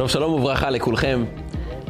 [0.00, 1.24] טוב, שלום וברכה לכולכם.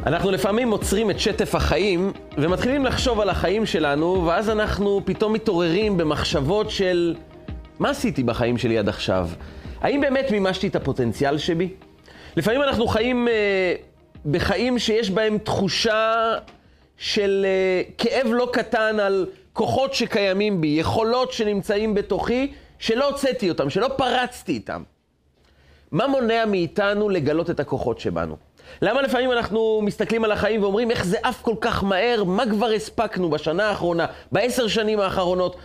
[0.05, 5.97] אנחנו לפעמים עוצרים את שטף החיים ומתחילים לחשוב על החיים שלנו, ואז אנחנו פתאום מתעוררים
[5.97, 7.15] במחשבות של
[7.79, 9.29] מה עשיתי בחיים שלי עד עכשיו?
[9.81, 11.69] האם באמת מימשתי את הפוטנציאל שבי?
[12.37, 13.75] לפעמים אנחנו חיים אה,
[14.25, 16.13] בחיים שיש בהם תחושה
[16.97, 23.69] של אה, כאב לא קטן על כוחות שקיימים בי, יכולות שנמצאים בתוכי, שלא הוצאתי אותם,
[23.69, 24.83] שלא פרצתי איתם.
[25.91, 28.37] מה מונע מאיתנו לגלות את הכוחות שבנו?
[28.81, 32.67] למה לפעמים אנחנו מסתכלים על החיים ואומרים איך זה עף כל כך מהר, מה כבר
[32.67, 35.55] הספקנו בשנה האחרונה, בעשר שנים האחרונות?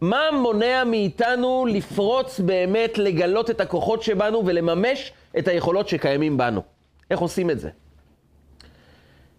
[0.00, 6.62] מה מונע מאיתנו לפרוץ באמת, לגלות את הכוחות שבנו ולממש את היכולות שקיימים בנו?
[7.10, 7.70] איך עושים את זה?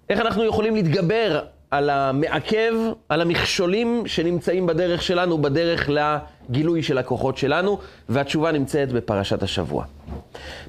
[0.10, 2.74] איך אנחנו יכולים להתגבר על המעכב,
[3.10, 9.86] על המכשולים שנמצאים בדרך שלנו, בדרך לגילוי של הכוחות שלנו, והתשובה נמצאת בפרשת השבוע.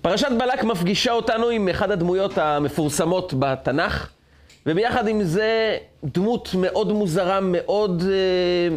[0.03, 4.11] פרשת בלק מפגישה אותנו עם אחד הדמויות המפורסמות בתנ"ך,
[4.67, 8.03] וביחד עם זה דמות מאוד מוזרה, מאוד...
[8.11, 8.77] אה,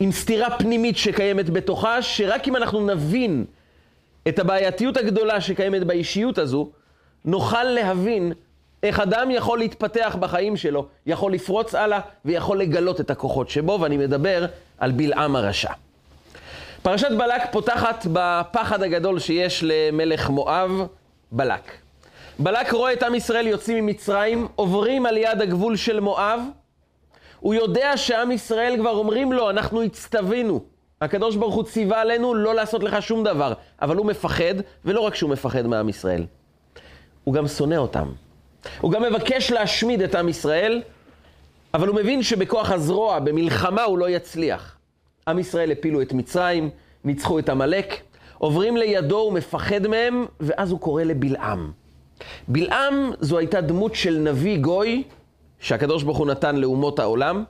[0.00, 3.44] עם סתירה פנימית שקיימת בתוכה, שרק אם אנחנו נבין
[4.28, 6.70] את הבעייתיות הגדולה שקיימת באישיות הזו,
[7.24, 8.32] נוכל להבין
[8.82, 13.96] איך אדם יכול להתפתח בחיים שלו, יכול לפרוץ הלאה ויכול לגלות את הכוחות שבו, ואני
[13.96, 14.46] מדבר
[14.78, 15.72] על בלעם הרשע.
[16.82, 20.70] פרשת בלק פותחת בפחד הגדול שיש למלך מואב,
[21.32, 21.72] בלק.
[22.38, 26.40] בלק רואה את עם ישראל יוצאים ממצרים, עוברים על יד הגבול של מואב.
[27.40, 30.60] הוא יודע שעם ישראל כבר אומרים לו, אנחנו הצטווינו.
[31.00, 33.52] הקדוש ברוך הוא ציווה עלינו לא לעשות לך שום דבר.
[33.82, 36.26] אבל הוא מפחד, ולא רק שהוא מפחד מעם ישראל,
[37.24, 38.12] הוא גם שונא אותם.
[38.80, 40.82] הוא גם מבקש להשמיד את עם ישראל,
[41.74, 44.76] אבל הוא מבין שבכוח הזרוע, במלחמה, הוא לא יצליח.
[45.28, 46.70] עם ישראל הפילו את מצרים,
[47.04, 48.00] ניצחו את עמלק,
[48.38, 51.72] עוברים לידו, הוא מפחד מהם, ואז הוא קורא לבלעם.
[52.48, 55.02] בלעם זו הייתה דמות של נביא גוי,
[55.60, 57.44] שהקדוש ברוך הוא נתן לאומות העולם.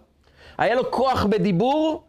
[0.59, 2.05] היה לו כוח בדיבור,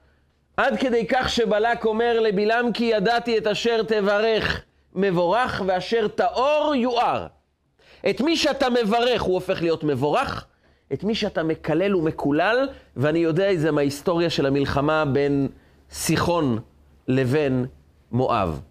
[0.58, 4.62] עד כדי כך שבלק אומר לבלעם, כי ידעתי את אשר תברך
[4.96, 7.28] מבורך, ואשר טהור יואר.
[8.10, 10.46] את מי שאתה מברך הוא הופך להיות מבורך,
[10.94, 12.68] את מי שאתה מקלל הוא מקולל,
[12.98, 15.48] ואני יודע את זה מההיסטוריה של המלחמה בין
[15.92, 16.60] סיחון
[17.08, 17.66] לבין
[18.12, 18.62] מואב.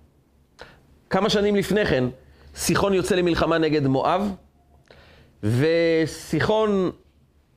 [1.11, 2.05] כמה שנים לפני כן,
[2.55, 4.35] סיחון יוצא למלחמה נגד מואב,
[5.43, 6.91] וסיחון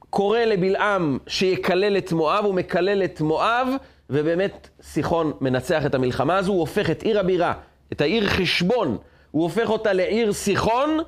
[0.10, 3.68] קורא לבלעם שיקלל את מואב, הוא מקלל את מואב,
[4.10, 7.54] ובאמת סיחון מנצח את המלחמה הזו, הוא הופך את עיר הבירה,
[7.92, 8.98] את העיר חשבון,
[9.32, 11.00] הוא הופך אותה לעיר סיחון,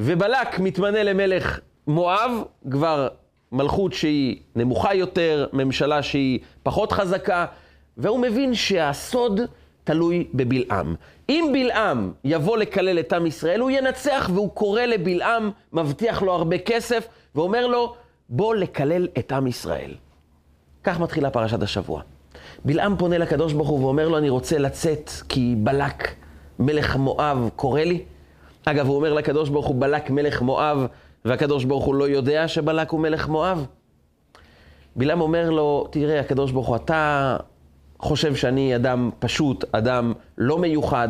[0.00, 2.30] ובלק מתמנה למלך מואב,
[2.70, 3.08] כבר
[3.52, 7.46] מלכות שהיא נמוכה יותר, ממשלה שהיא פחות חזקה,
[7.96, 9.40] והוא מבין שהסוד
[9.84, 10.94] תלוי בבלעם.
[11.28, 16.58] אם בלעם יבוא לקלל את עם ישראל, הוא ינצח, והוא קורא לבלעם, מבטיח לו הרבה
[16.58, 17.94] כסף, ואומר לו,
[18.28, 19.94] בוא לקלל את עם ישראל.
[20.84, 22.02] כך מתחילה פרשת השבוע.
[22.64, 26.14] בלעם פונה לקדוש ברוך הוא ואומר לו, אני רוצה לצאת כי בלק,
[26.58, 28.04] מלך מואב, קורא לי.
[28.70, 30.86] אגב, הוא אומר לקדוש ברוך הוא, בלק מלך מואב,
[31.24, 33.66] והקדוש ברוך הוא לא יודע שבלק הוא מלך מואב?
[34.96, 37.36] בלעם אומר לו, תראה, הקדוש ברוך הוא, אתה
[37.98, 41.08] חושב שאני אדם פשוט, אדם לא מיוחד,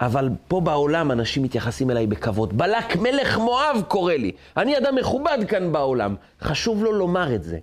[0.00, 2.58] אבל פה בעולם אנשים מתייחסים אליי בכבוד.
[2.58, 4.32] בלק מלך מואב קורא לי.
[4.56, 6.14] אני אדם מכובד כאן בעולם.
[6.42, 7.58] חשוב לו לומר את זה.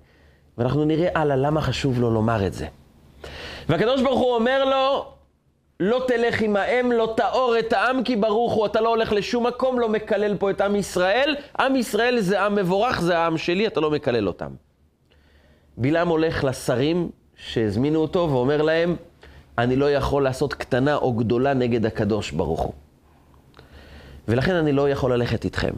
[0.57, 2.67] ואנחנו נראה הלאה למה חשוב לו לומר את זה.
[3.69, 5.14] והקדוש ברוך הוא אומר לו,
[5.79, 9.47] לא תלך עם האם, לא תאור את העם, כי ברוך הוא, אתה לא הולך לשום
[9.47, 11.35] מקום, לא מקלל פה את עם ישראל.
[11.59, 14.51] עם ישראל זה עם מבורך, זה העם שלי, אתה לא מקלל אותם.
[15.77, 18.95] בלעם הולך לשרים שהזמינו אותו ואומר להם,
[19.57, 22.73] אני לא יכול לעשות קטנה או גדולה נגד הקדוש ברוך הוא.
[24.27, 25.73] ולכן אני לא יכול ללכת איתכם.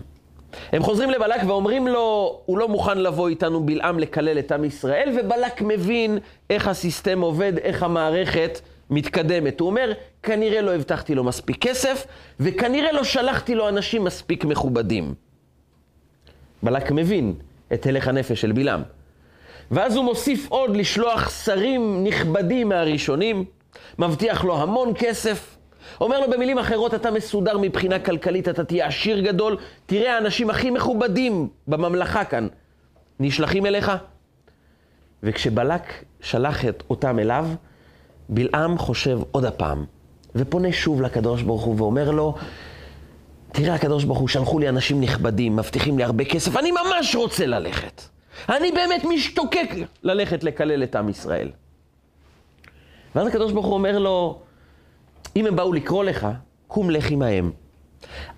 [0.71, 5.17] הם חוזרים לבלק ואומרים לו, הוא לא מוכן לבוא איתנו בלעם לקלל את עם ישראל,
[5.19, 6.17] ובלק מבין
[6.49, 8.59] איך הסיסטם עובד, איך המערכת
[8.89, 9.59] מתקדמת.
[9.59, 9.91] הוא אומר,
[10.23, 12.07] כנראה לא הבטחתי לו מספיק כסף,
[12.39, 15.13] וכנראה לא שלחתי לו אנשים מספיק מכובדים.
[16.63, 17.33] בלק מבין
[17.73, 18.81] את הלך הנפש של בלעם.
[19.71, 23.45] ואז הוא מוסיף עוד לשלוח שרים נכבדים מהראשונים,
[23.99, 25.57] מבטיח לו המון כסף,
[26.01, 30.69] אומר לו במילים אחרות, אתה מסודר מבחינה כלכלית, אתה תהיה עשיר גדול, תראה האנשים הכי
[30.69, 32.47] מכובדים בממלכה כאן,
[33.19, 33.91] נשלחים אליך.
[35.23, 35.81] וכשבלק
[36.21, 37.47] שלח את אותם אליו,
[38.29, 39.85] בלעם חושב עוד הפעם,
[40.35, 42.35] ופונה שוב לקדוש ברוך הוא ואומר לו,
[43.51, 47.45] תראה הקדוש ברוך הוא, שלחו לי אנשים נכבדים, מבטיחים לי הרבה כסף, אני ממש רוצה
[47.45, 48.01] ללכת.
[48.49, 49.69] אני באמת משתוקק
[50.03, 51.51] ללכת לקלל את עם ישראל.
[53.15, 54.39] ואז הקדוש ברוך הוא אומר לו,
[55.35, 56.27] אם הם באו לקרוא לך,
[56.67, 57.51] קום לך עמהם.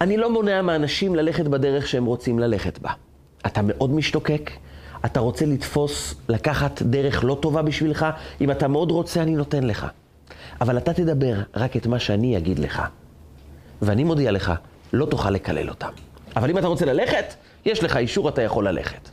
[0.02, 2.92] אני לא מונע מאנשים ללכת בדרך שהם רוצים ללכת בה.
[3.46, 4.52] אתה מאוד משתוקק,
[5.06, 8.06] אתה רוצה לתפוס, לקחת דרך לא טובה בשבילך,
[8.42, 9.88] אם אתה מאוד רוצה, אני נותן לך.
[10.62, 12.82] אבל אתה תדבר רק את מה שאני אגיד לך.
[13.82, 14.54] ואני מודיע לך,
[14.94, 15.90] לא תוכל לקלל אותם.
[16.36, 17.34] אבל אם אתה רוצה ללכת,
[17.66, 19.10] יש לך אישור, אתה יכול ללכת.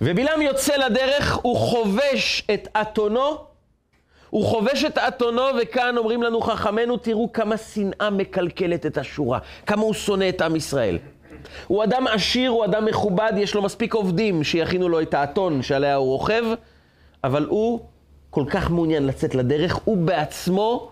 [0.00, 3.36] ובלעם יוצא לדרך, הוא חובש את אתונו,
[4.30, 9.82] הוא חובש את אתונו, וכאן אומרים לנו חכמינו, תראו כמה שנאה מקלקלת את השורה, כמה
[9.82, 10.98] הוא שונא את עם ישראל.
[11.66, 15.94] הוא אדם עשיר, הוא אדם מכובד, יש לו מספיק עובדים שיכינו לו את האתון שעליה
[15.94, 16.44] הוא רוכב,
[17.24, 17.80] אבל הוא
[18.30, 20.90] כל כך מעוניין לצאת לדרך, הוא בעצמו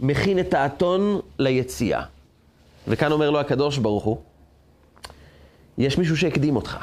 [0.00, 2.02] מכין את האתון ליציאה.
[2.88, 4.16] וכאן אומר לו הקדוש ברוך הוא,
[5.78, 6.78] יש מישהו שהקדים אותך.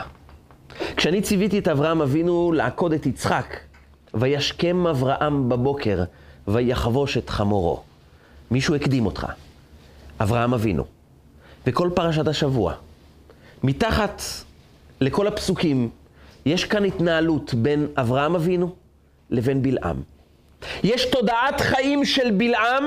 [0.98, 3.58] כשאני ציוויתי את אברהם אבינו לעקוד את יצחק,
[4.14, 6.04] וישכם אברהם בבוקר,
[6.48, 7.82] ויחבוש את חמורו.
[8.52, 9.28] מישהו הקדים אותך,
[10.22, 11.01] אברהם אבינו.
[11.68, 12.74] וכל פרשת השבוע,
[13.64, 14.22] מתחת
[15.02, 15.90] לכל הפסוקים,
[16.46, 18.76] יש כאן התנהלות בין אברהם אבינו
[19.30, 20.02] לבין בלעם.
[20.84, 22.84] יש תודעת חיים של בלעם,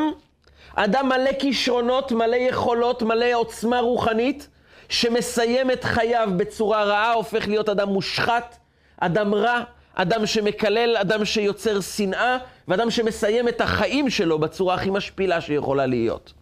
[0.75, 4.49] אדם מלא כישרונות, מלא יכולות, מלא עוצמה רוחנית,
[4.89, 8.57] שמסיים את חייו בצורה רעה, הופך להיות אדם מושחת,
[9.01, 9.61] אדם רע,
[9.95, 12.39] אדם שמקלל, אדם שיוצר שנאה,
[12.69, 16.33] ואדם שמסיים את החיים שלו בצורה הכי משפילה שיכולה להיות.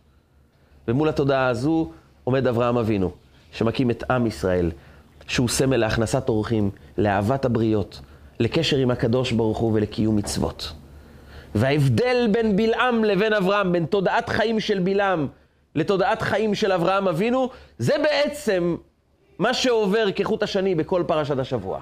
[0.89, 1.91] ומול התודעה הזו
[2.25, 3.11] עומד אברהם אבינו,
[3.53, 4.71] שמקים את עם ישראל,
[5.27, 8.01] שהוא סמל להכנסת אורחים, לאהבת הבריות,
[8.41, 10.73] לקשר עם הקדוש ברוך הוא ולקיום מצוות.
[11.55, 15.29] וההבדל בין בלעם לבין אברהם, בין תודעת חיים של בלעם
[15.75, 17.49] לתודעת חיים של אברהם אבינו,
[17.79, 18.77] זה בעצם
[19.39, 21.81] מה שעובר כחוט השני בכל פרשת השבוע.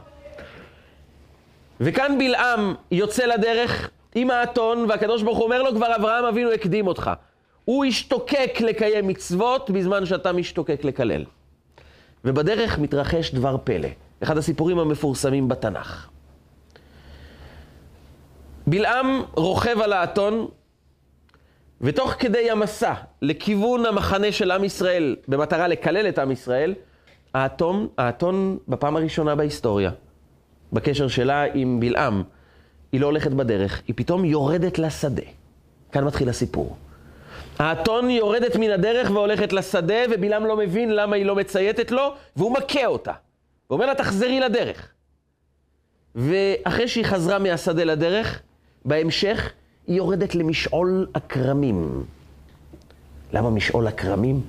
[1.81, 6.87] וכאן בלעם יוצא לדרך עם האתון, והקדוש ברוך הוא אומר לו, כבר אברהם אבינו הקדים
[6.87, 7.11] אותך.
[7.71, 11.25] הוא השתוקק לקיים מצוות בזמן שאתה משתוקק לקלל.
[12.25, 13.89] ובדרך מתרחש דבר פלא,
[14.23, 16.09] אחד הסיפורים המפורסמים בתנ"ך.
[18.67, 20.49] בלעם רוכב על האתון,
[21.81, 26.75] ותוך כדי המסע לכיוון המחנה של עם ישראל, במטרה לקלל את עם ישראל,
[27.35, 29.91] האתון, האתון בפעם הראשונה בהיסטוריה,
[30.73, 32.23] בקשר שלה עם בלעם,
[32.93, 35.23] היא לא הולכת בדרך, היא פתאום יורדת לשדה.
[35.93, 36.77] כאן מתחיל הסיפור.
[37.59, 42.53] האתון יורדת מן הדרך והולכת לשדה, ובלעם לא מבין למה היא לא מצייתת לו, והוא
[42.53, 43.13] מכה אותה.
[43.67, 44.89] הוא אומר לה, תחזרי לדרך.
[46.15, 48.43] ואחרי שהיא חזרה מהשדה לדרך,
[48.85, 49.53] בהמשך
[49.87, 52.05] היא יורדת למשעול הכרמים.
[53.33, 54.41] למה משעול הכרמים?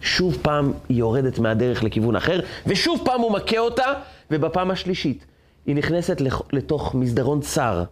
[0.00, 3.92] שוב פעם היא יורדת מהדרך לכיוון אחר, ושוב פעם הוא מכה אותה,
[4.30, 5.26] ובפעם השלישית
[5.66, 6.20] היא נכנסת
[6.52, 7.84] לתוך מסדרון צר,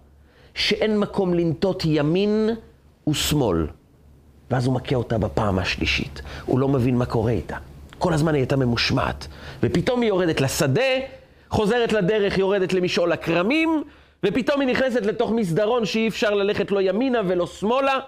[0.55, 2.51] שאין מקום לנטות ימין
[3.09, 3.67] ושמאל.
[4.51, 6.23] ואז הוא מכה אותה בפעם השלישית.
[6.45, 7.57] הוא לא מבין מה קורה איתה.
[7.99, 9.27] כל הזמן היא הייתה ממושמעת.
[9.63, 10.81] ופתאום היא יורדת לשדה,
[11.51, 13.83] חוזרת לדרך, יורדת למשעול הכרמים,
[14.25, 17.99] ופתאום היא נכנסת לתוך מסדרון שאי אפשר ללכת לא ימינה ולא שמאלה,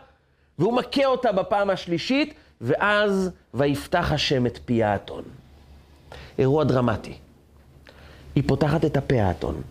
[0.58, 5.22] והוא מכה אותה בפעם השלישית, ואז ויפתח השם את פי האתון.
[6.38, 7.14] אירוע דרמטי.
[8.34, 9.62] היא פותחת את הפה האתון,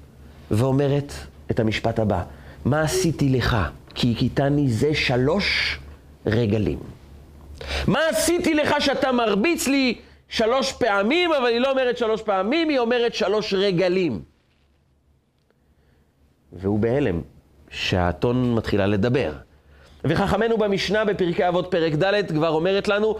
[0.51, 1.13] ואומרת
[1.51, 2.23] את המשפט הבא,
[2.65, 3.57] מה עשיתי לך?
[3.95, 5.79] כי הכיתני זה שלוש
[6.27, 6.79] רגלים.
[7.87, 9.97] מה עשיתי לך שאתה מרביץ לי
[10.29, 14.21] שלוש פעמים, אבל היא לא אומרת שלוש פעמים, היא אומרת שלוש רגלים.
[16.53, 17.21] והוא בהלם
[17.69, 19.33] שהאתון מתחילה לדבר.
[20.03, 23.17] וחכמנו במשנה בפרקי אבות פרק ד' כבר אומרת לנו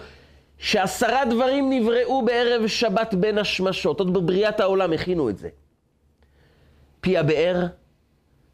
[0.58, 4.00] שעשרה דברים נבראו בערב שבת בין השמשות.
[4.00, 5.48] עוד בבריאת העולם הכינו את זה.
[7.00, 7.66] פי הבאר,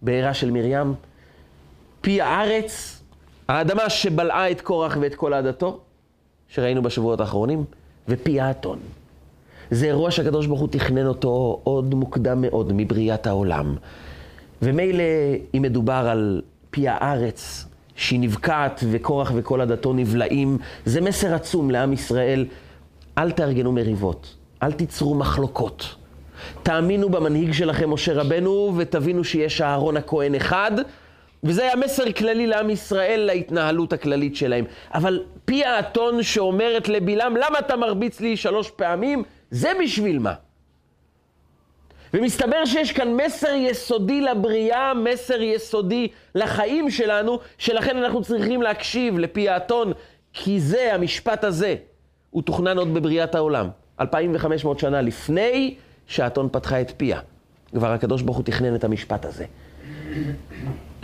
[0.03, 0.95] בארה של מרים,
[2.01, 3.03] פי הארץ,
[3.49, 5.81] האדמה שבלעה את קורח ואת כל עדתו,
[6.49, 7.65] שראינו בשבועות האחרונים,
[8.09, 8.79] ופי האתון.
[9.71, 13.77] זה אירוע שהקדוש ברוך הוא תכנן אותו עוד מוקדם מאוד מבריאת העולם.
[14.63, 15.05] ומילא
[15.57, 21.93] אם מדובר על פי הארץ, שהיא נבקעת וקורח וכל עדתו נבלעים, זה מסר עצום לעם
[21.93, 22.47] ישראל.
[23.19, 25.95] אל תארגנו מריבות, אל תיצרו מחלוקות.
[26.63, 30.73] תאמינו במנהיג שלכם, משה רבנו, ותבינו שיש אהרון הכהן אחד,
[31.45, 34.65] וזה היה מסר כללי לעם ישראל להתנהלות הכללית שלהם.
[34.95, 39.23] אבל פי האתון שאומרת לבלעם, למה אתה מרביץ לי שלוש פעמים?
[39.51, 40.35] זה בשביל מה?
[42.15, 49.49] ומסתבר שיש כאן מסר יסודי לבריאה, מסר יסודי לחיים שלנו, שלכן אנחנו צריכים להקשיב לפי
[49.49, 49.93] האתון,
[50.33, 51.77] כי זה, המשפט הזה,
[52.31, 53.69] הוא תוכנן עוד בבריאת העולם.
[54.01, 55.75] 2,500 שנה לפני
[56.07, 57.21] שהאתון פתחה את פיה.
[57.75, 59.45] כבר הקדוש ברוך הוא תכנן את המשפט הזה.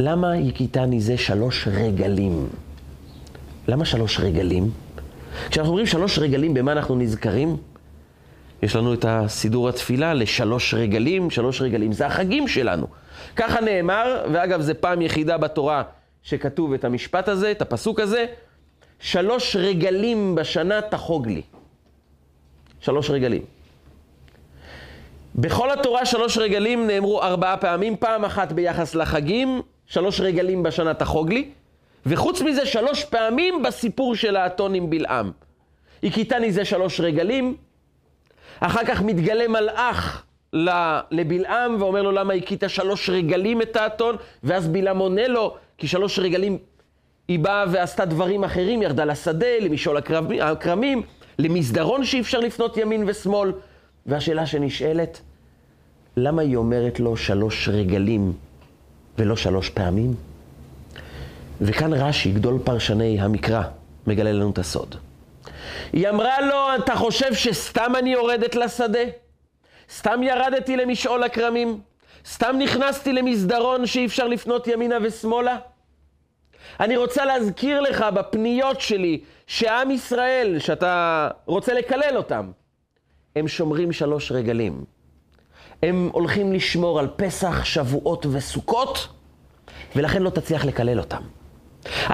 [0.03, 2.49] למה הכיתני זה שלוש רגלים?
[3.69, 4.71] למה שלוש רגלים?
[5.51, 7.57] כשאנחנו אומרים שלוש רגלים, במה אנחנו נזכרים?
[8.63, 12.87] יש לנו את הסידור התפילה לשלוש רגלים, שלוש רגלים זה החגים שלנו.
[13.37, 15.83] ככה נאמר, ואגב, זו פעם יחידה בתורה
[16.23, 18.27] שכתוב את המשפט הזה, את הפסוק הזה,
[19.01, 21.43] שלוש רגלים בשנה תחוג לי.
[22.81, 23.43] שלוש רגלים.
[25.35, 31.33] בכל התורה שלוש רגלים נאמרו ארבעה פעמים, פעם אחת ביחס לחגים, שלוש רגלים בשנה תחוג
[31.33, 31.49] לי,
[32.07, 35.31] וחוץ מזה שלוש פעמים בסיפור של האתון עם בלעם.
[36.03, 37.57] הכיתני זה שלוש רגלים,
[38.61, 40.25] אחר כך מתגלה מלאך
[41.11, 46.19] לבלעם ואומר לו למה הכית שלוש רגלים את האתון, ואז בלעם עונה לו, כי שלוש
[46.19, 46.59] רגלים
[47.29, 49.97] היא באה ועשתה דברים אחרים, ירדה לשדה, למשעול
[50.41, 51.03] הכרמים,
[51.39, 53.53] למסדרון שאי אפשר לפנות ימין ושמאל.
[54.07, 55.21] והשאלה שנשאלת,
[56.17, 58.33] למה היא אומרת לו שלוש רגלים
[59.21, 60.15] ולא שלוש פעמים?
[61.61, 63.63] וכאן רש"י, גדול פרשני המקרא,
[64.07, 64.95] מגלה לנו את הסוד.
[65.93, 69.05] היא אמרה לו, אתה חושב שסתם אני יורדת לשדה?
[69.91, 71.81] סתם ירדתי למשעול הכרמים?
[72.27, 75.57] סתם נכנסתי למסדרון שאי אפשר לפנות ימינה ושמאלה?
[76.81, 82.51] אני רוצה להזכיר לך בפניות שלי, שעם ישראל, שאתה רוצה לקלל אותם,
[83.37, 84.85] הם שומרים שלוש רגלים.
[85.83, 89.09] הם הולכים לשמור על פסח, שבועות וסוכות,
[89.97, 91.23] ולכן לא תצליח לקלל אותם.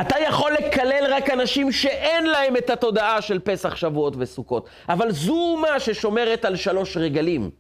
[0.01, 4.69] אתה יכול לקלל רק אנשים שאין להם את התודעה של פסח, שבועות וסוכות.
[4.89, 7.51] אבל זו אומה ששומרת על שלוש רגלים.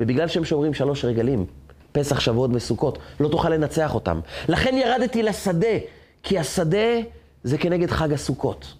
[0.00, 1.46] ובגלל שהם שומרים שלוש רגלים,
[1.92, 4.20] פסח, שבועות וסוכות, לא תוכל לנצח אותם.
[4.48, 5.76] לכן ירדתי לשדה,
[6.22, 7.00] כי השדה
[7.44, 8.74] זה כנגד חג הסוכות.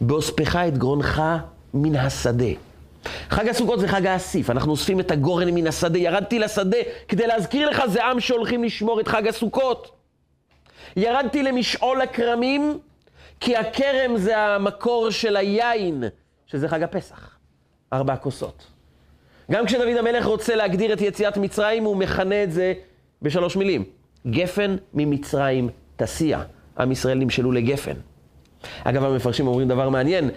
[0.00, 1.22] באוספך את גרונך
[1.74, 2.71] מן השדה.
[3.30, 6.78] חג הסוכות זה חג האסיף, אנחנו אוספים את הגורן מן השדה, ירדתי לשדה
[7.08, 9.90] כדי להזכיר לך, זה עם שהולכים לשמור את חג הסוכות.
[10.96, 12.78] ירדתי למשעול הכרמים,
[13.40, 16.04] כי הכרם זה המקור של היין,
[16.46, 17.36] שזה חג הפסח.
[17.92, 18.66] ארבע כוסות.
[19.50, 22.74] גם כשדוד המלך רוצה להגדיר את יציאת מצרים, הוא מכנה את זה
[23.22, 23.84] בשלוש מילים.
[24.26, 26.42] גפן ממצרים תסיע.
[26.78, 27.94] עם ישראל נמשלו לגפן.
[28.84, 30.30] אגב, המפרשים אומרים דבר מעניין,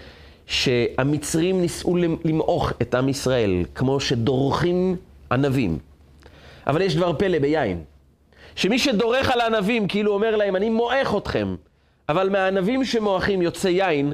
[0.47, 4.95] שהמצרים ניסו למעוך את עם ישראל, כמו שדורכים
[5.31, 5.79] ענבים.
[6.67, 7.83] אבל יש דבר פלא ביין.
[8.55, 11.55] שמי שדורך על הענבים, כאילו אומר להם, אני מועך אתכם,
[12.09, 14.13] אבל מהענבים שמועכים יוצא יין,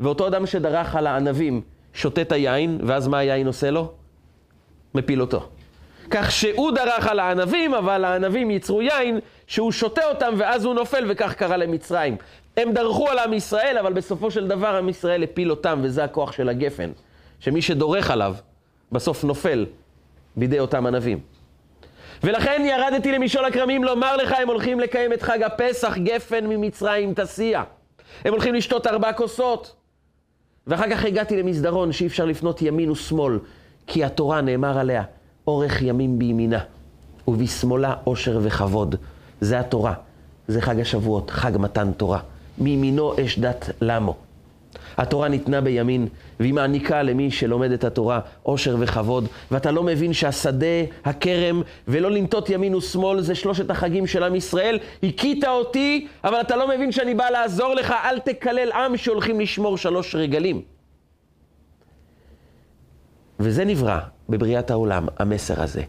[0.00, 1.60] ואותו אדם שדרך על הענבים
[1.94, 3.92] שותה את היין, ואז מה היין עושה לו?
[4.94, 5.48] מפיל אותו.
[6.10, 11.04] כך שהוא דרך על הענבים, אבל הענבים ייצרו יין, שהוא שותה אותם, ואז הוא נופל,
[11.08, 12.16] וכך קרה למצרים.
[12.56, 16.32] הם דרכו על עם ישראל, אבל בסופו של דבר עם ישראל הפיל אותם, וזה הכוח
[16.32, 16.90] של הגפן.
[17.40, 18.34] שמי שדורך עליו,
[18.92, 19.66] בסוף נופל
[20.36, 21.20] בידי אותם ענבים.
[22.24, 27.62] ולכן ירדתי למשעול הכרמים לומר לך, הם הולכים לקיים את חג הפסח, גפן ממצרים תסיע.
[28.24, 29.74] הם הולכים לשתות ארבע כוסות.
[30.66, 33.38] ואחר כך הגעתי למסדרון שאי אפשר לפנות ימין ושמאל,
[33.86, 35.02] כי התורה נאמר עליה,
[35.46, 36.58] אורך ימים בימינה,
[37.28, 38.96] ובשמאלה עושר וכבוד.
[39.40, 39.94] זה התורה,
[40.48, 42.20] זה חג השבועות, חג מתן תורה.
[42.58, 44.16] מימינו אש דת למו.
[44.96, 46.08] התורה ניתנה בימין,
[46.40, 50.66] והיא מעניקה למי שלומד את התורה עושר וכבוד, ואתה לא מבין שהשדה,
[51.04, 54.78] הכרם, ולא לנטות ימין ושמאל זה שלושת החגים של עם ישראל.
[55.02, 59.78] הכית אותי, אבל אתה לא מבין שאני בא לעזור לך, אל תקלל עם שהולכים לשמור
[59.78, 60.62] שלוש רגלים.
[63.40, 65.82] וזה נברא בבריאת העולם, המסר הזה.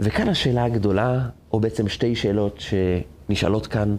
[0.00, 1.18] וכאן השאלה הגדולה,
[1.52, 3.96] או בעצם שתי שאלות שנשאלות כאן,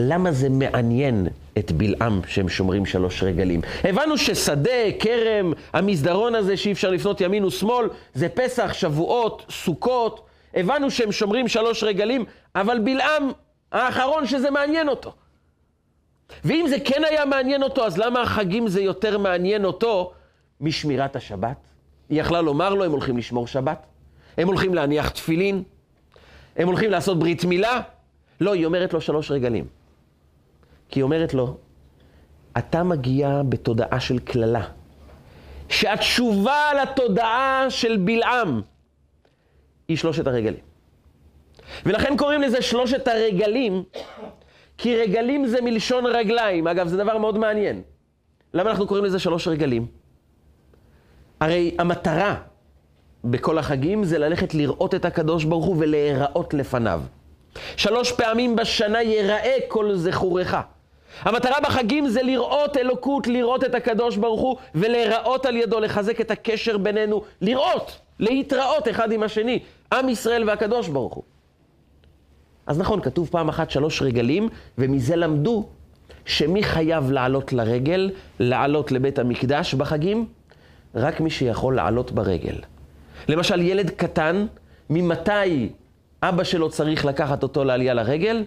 [0.00, 1.28] למה זה מעניין
[1.58, 3.60] את בלעם שהם שומרים שלוש רגלים?
[3.84, 10.26] הבנו ששדה, כרם, המסדרון הזה שאי אפשר לפנות ימין ושמאל, זה פסח, שבועות, סוכות.
[10.54, 13.30] הבנו שהם שומרים שלוש רגלים, אבל בלעם
[13.72, 15.12] האחרון שזה מעניין אותו.
[16.44, 20.12] ואם זה כן היה מעניין אותו, אז למה החגים זה יותר מעניין אותו
[20.60, 21.56] משמירת השבת?
[22.08, 23.86] היא יכלה לומר לו, הם הולכים לשמור שבת,
[24.38, 25.62] הם הולכים להניח תפילין,
[26.56, 27.80] הם הולכים לעשות ברית מילה.
[28.40, 29.79] לא, היא אומרת לו שלוש רגלים.
[30.90, 31.56] כי היא אומרת לו,
[32.58, 34.64] אתה מגיע בתודעה של קללה,
[35.68, 38.60] שהתשובה לתודעה של בלעם
[39.88, 40.60] היא שלושת הרגלים.
[41.86, 43.82] ולכן קוראים לזה שלושת הרגלים,
[44.78, 46.66] כי רגלים זה מלשון רגליים.
[46.66, 47.82] אגב, זה דבר מאוד מעניין.
[48.54, 49.86] למה אנחנו קוראים לזה שלוש רגלים?
[51.40, 52.36] הרי המטרה
[53.24, 57.00] בכל החגים זה ללכת לראות את הקדוש ברוך הוא ולהיראות לפניו.
[57.76, 60.56] שלוש פעמים בשנה ייראה כל זכורך.
[61.20, 66.30] המטרה בחגים זה לראות אלוקות, לראות את הקדוש ברוך הוא ולהיראות על ידו, לחזק את
[66.30, 69.58] הקשר בינינו, לראות, להתראות אחד עם השני,
[69.92, 71.24] עם ישראל והקדוש ברוך הוא.
[72.66, 74.48] אז נכון, כתוב פעם אחת שלוש רגלים,
[74.78, 75.66] ומזה למדו
[76.24, 80.26] שמי חייב לעלות לרגל, לעלות לבית המקדש בחגים?
[80.94, 82.54] רק מי שיכול לעלות ברגל.
[83.28, 84.46] למשל, ילד קטן,
[84.90, 85.68] ממתי
[86.22, 88.44] אבא שלו צריך לקחת אותו לעלייה לרגל?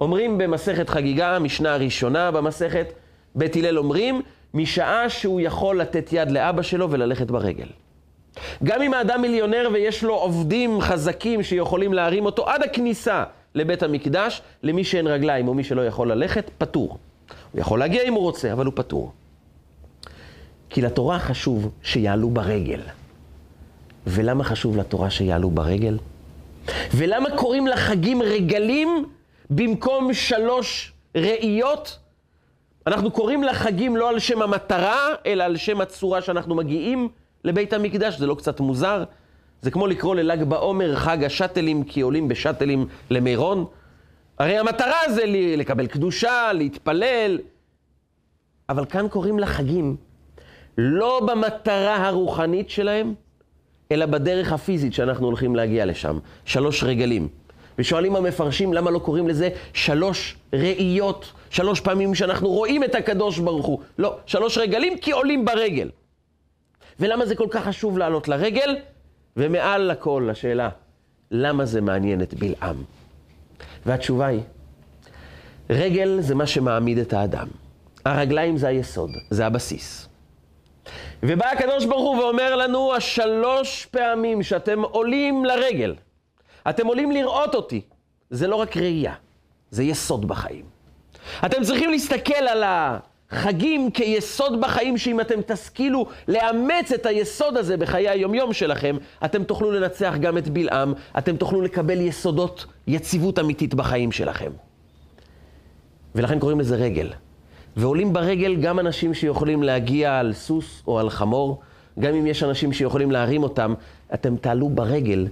[0.00, 2.92] אומרים במסכת חגיגה, המשנה הראשונה במסכת,
[3.34, 4.22] בית הלל אומרים,
[4.54, 7.66] משעה שהוא יכול לתת יד לאבא שלו וללכת ברגל.
[8.64, 13.24] גם אם האדם מיליונר ויש לו עובדים חזקים שיכולים להרים אותו עד הכניסה
[13.54, 16.98] לבית המקדש, למי שאין רגליים או מי שלא יכול ללכת, פטור.
[17.52, 19.12] הוא יכול להגיע אם הוא רוצה, אבל הוא פטור.
[20.70, 22.80] כי לתורה חשוב שיעלו ברגל.
[24.06, 25.98] ולמה חשוב לתורה שיעלו ברגל?
[26.94, 29.04] ולמה קוראים לחגים רגלים
[29.50, 31.98] במקום שלוש ראיות?
[32.86, 37.08] אנחנו קוראים לחגים לא על שם המטרה, אלא על שם הצורה שאנחנו מגיעים
[37.44, 38.18] לבית המקדש.
[38.18, 39.04] זה לא קצת מוזר?
[39.62, 43.66] זה כמו לקרוא לל"ג בעומר חג השאטלים, כי עולים בשאטלים למירון.
[44.38, 45.22] הרי המטרה זה
[45.56, 47.38] לקבל קדושה, להתפלל.
[48.68, 49.96] אבל כאן קוראים לחגים
[50.78, 53.14] לא במטרה הרוחנית שלהם,
[53.92, 56.18] אלא בדרך הפיזית שאנחנו הולכים להגיע לשם.
[56.44, 57.28] שלוש רגלים.
[57.78, 63.66] ושואלים המפרשים למה לא קוראים לזה שלוש ראיות, שלוש פעמים שאנחנו רואים את הקדוש ברוך
[63.66, 63.80] הוא.
[63.98, 65.90] לא, שלוש רגלים כי עולים ברגל.
[67.00, 68.76] ולמה זה כל כך חשוב לעלות לרגל?
[69.36, 70.68] ומעל לכל, השאלה,
[71.30, 72.76] למה זה מעניין את בלעם?
[73.86, 74.40] והתשובה היא,
[75.70, 77.48] רגל זה מה שמעמיד את האדם.
[78.04, 80.08] הרגליים זה היסוד, זה הבסיס.
[81.22, 85.94] ובא הקדוש ברוך הוא ואומר לנו, השלוש פעמים שאתם עולים לרגל,
[86.70, 87.80] אתם עולים לראות אותי,
[88.30, 89.14] זה לא רק ראייה,
[89.70, 90.64] זה יסוד בחיים.
[91.46, 98.08] אתם צריכים להסתכל על החגים כיסוד בחיים, שאם אתם תשכילו לאמץ את היסוד הזה בחיי
[98.08, 104.12] היומיום שלכם, אתם תוכלו לנצח גם את בלעם, אתם תוכלו לקבל יסודות יציבות אמיתית בחיים
[104.12, 104.50] שלכם.
[106.14, 107.12] ולכן קוראים לזה רגל.
[107.76, 111.60] ועולים ברגל גם אנשים שיכולים להגיע על סוס או על חמור,
[111.98, 113.74] גם אם יש אנשים שיכולים להרים אותם,
[114.14, 115.26] אתם תעלו ברגל,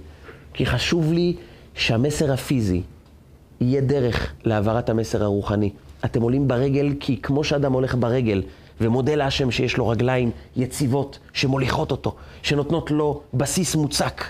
[0.53, 1.35] כי חשוב לי
[1.73, 2.81] שהמסר הפיזי
[3.61, 5.69] יהיה דרך להעברת המסר הרוחני.
[6.05, 8.41] אתם עולים ברגל כי כמו שאדם הולך ברגל
[8.81, 14.23] ומודה להשם שיש לו רגליים יציבות שמוליכות אותו, שנותנות לו בסיס מוצק,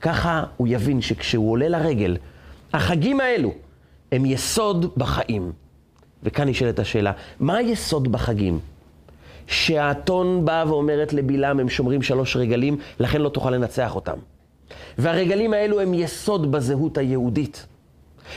[0.00, 2.16] ככה הוא יבין שכשהוא עולה לרגל,
[2.72, 3.52] החגים האלו
[4.12, 5.52] הם יסוד בחיים.
[6.22, 8.58] וכאן נשאלת השאלה, מה היסוד בחגים?
[9.46, 14.16] שהאתון באה ואומרת לבלעם, הם שומרים שלוש רגלים, לכן לא תוכל לנצח אותם.
[14.98, 17.66] והרגלים האלו הם יסוד בזהות היהודית.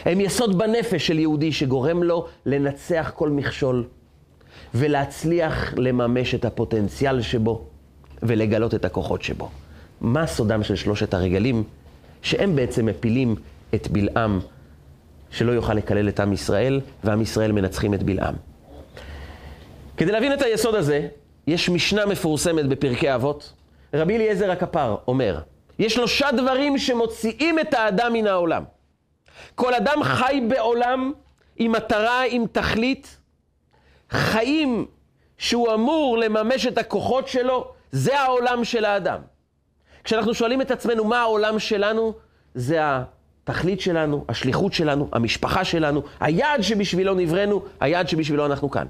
[0.06, 3.88] הם יסוד בנפש של יהודי שגורם לו לנצח כל מכשול
[4.74, 7.65] ולהצליח לממש את הפוטנציאל שבו
[8.24, 9.50] ולגלות את הכוחות שבו.
[10.02, 11.63] מה סודם של שלושת הרגלים?
[12.22, 13.36] שהם בעצם מפילים
[13.76, 14.39] את בלעם
[15.32, 18.36] שלא יוכל לקלל את עם ישראל, ועם ישראל מנצחים את בלעם.
[19.98, 21.08] כדי להבין את היסוד הזה,
[21.48, 23.54] יש משנה מפורסמת בפרקי אבות.
[23.94, 25.39] רבי אליעזר הכפר אומר,
[25.80, 28.63] יש שלושה דברים שמוציאים את האדם מן העולם.
[29.56, 31.13] כל אדם חי בעולם
[31.58, 33.18] עם מטרה, עם תכלית.
[34.10, 34.86] חיים
[35.38, 39.20] שהוא אמור לממש את הכוחות שלו, זה העולם של האדם.
[40.04, 42.13] כשאנחנו שואלים את עצמנו מה העולם שלנו,
[42.56, 48.88] זה התכלית שלנו, השליחות שלנו, המשפחה שלנו, היעד שבשבילו נבראנו, היעד שבשבילו אנחנו כאן.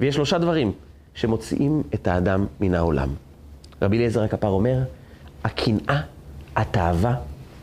[0.00, 0.72] ויש שלושה דברים
[1.14, 3.08] שמוציאים את האדם מן העולם.
[3.82, 4.78] רבי אליעזר הכפר אומר,
[5.44, 6.00] הקנאה,
[6.56, 7.14] התאווה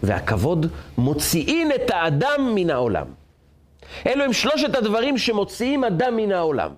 [0.04, 0.66] והכבוד
[0.98, 3.08] מוציאים את האדם מן העולם.
[4.08, 6.72] אלו הם שלושת הדברים שמוציאים אדם מן העולם.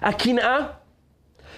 [0.00, 0.58] הקנאה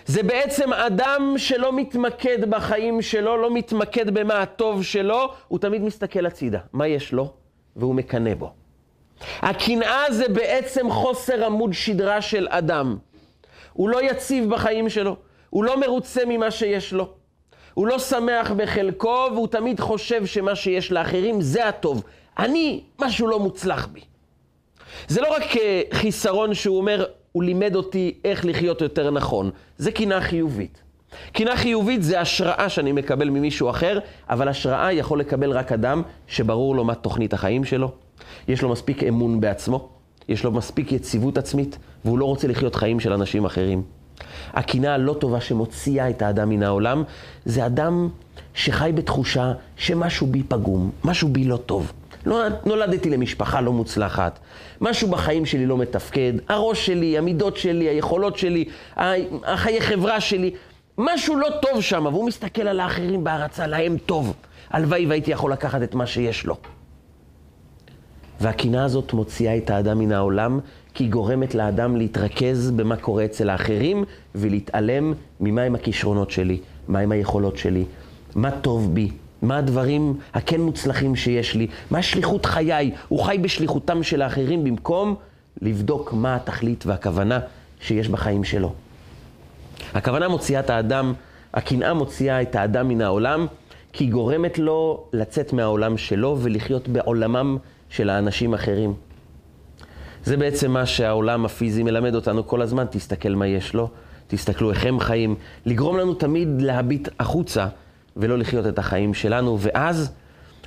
[0.06, 6.26] זה בעצם אדם שלא מתמקד בחיים שלו, לא מתמקד במה הטוב שלו, הוא תמיד מסתכל
[6.26, 7.32] הצידה, מה יש לו,
[7.76, 8.52] והוא מקנא בו.
[9.40, 12.96] הקנאה זה בעצם חוסר עמוד שדרה של אדם.
[13.72, 15.16] הוא לא יציב בחיים שלו,
[15.50, 17.12] הוא לא מרוצה ממה שיש לו.
[17.76, 22.02] הוא לא שמח בחלקו, והוא תמיד חושב שמה שיש לאחרים זה הטוב.
[22.38, 24.00] אני, משהו לא מוצלח בי.
[25.08, 29.50] זה לא רק אה, חיסרון שהוא אומר, הוא לימד אותי איך לחיות יותר נכון.
[29.78, 30.82] זה קינה חיובית.
[31.32, 33.98] קינה חיובית זה השראה שאני מקבל ממישהו אחר,
[34.30, 37.92] אבל השראה יכול לקבל רק אדם שברור לו מה תוכנית החיים שלו,
[38.48, 39.88] יש לו מספיק אמון בעצמו,
[40.28, 43.95] יש לו מספיק יציבות עצמית, והוא לא רוצה לחיות חיים של אנשים אחרים.
[44.55, 47.02] הקינה הלא טובה שמוציאה את האדם מן העולם,
[47.44, 48.09] זה אדם
[48.55, 51.92] שחי בתחושה שמשהו בי פגום, משהו בי לא טוב.
[52.26, 54.38] לא נולדתי למשפחה לא מוצלחת,
[54.81, 58.64] משהו בחיים שלי לא מתפקד, הראש שלי, המידות שלי, היכולות שלי,
[59.44, 60.50] החיי חברה שלי,
[60.98, 64.35] משהו לא טוב שם, והוא מסתכל על האחרים בהערצה, להם טוב.
[64.70, 66.57] הלוואי והייתי יכול לקחת את מה שיש לו.
[68.40, 70.61] והקנאה הזאת מוציאה את האדם מן העולם,
[70.96, 74.04] כי היא גורמת לאדם להתרכז במה קורה אצל האחרים,
[74.35, 77.85] ולהתעלם ממה הם הכישרונות שלי, מה הם היכולות שלי,
[78.35, 79.11] מה טוב בי,
[79.42, 82.90] מה הדברים הכן מוצלחים שיש לי, מה שליחות חיי.
[83.09, 85.14] הוא חי בשליחותם של האחרים במקום
[85.62, 87.40] לבדוק מה התכלית והכוונה
[87.80, 88.72] שיש בחיים שלו.
[89.94, 91.12] הכוונה מוציאה את האדם,
[91.54, 93.46] הקנאה מוציאה את האדם מן העולם,
[93.92, 97.56] כי היא גורמת לו לצאת מהעולם שלו ולחיות בעולמם
[97.90, 99.05] של האנשים אחרים.
[100.26, 103.88] זה בעצם מה שהעולם הפיזי מלמד אותנו כל הזמן, תסתכל מה יש לו,
[104.26, 105.34] תסתכלו איך הם חיים,
[105.66, 107.66] לגרום לנו תמיד להביט החוצה
[108.16, 110.12] ולא לחיות את החיים שלנו, ואז,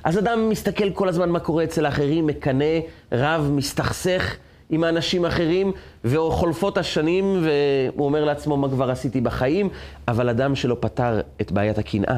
[0.04, 2.64] אז אדם מסתכל כל הזמן מה קורה אצל האחרים, מקנא,
[3.12, 4.36] רב, מסתכסך
[4.70, 5.72] עם האנשים האחרים,
[6.04, 9.68] וחולפות השנים, והוא אומר לעצמו מה כבר עשיתי בחיים,
[10.08, 12.16] אבל אדם שלא פתר את בעיית הקנאה,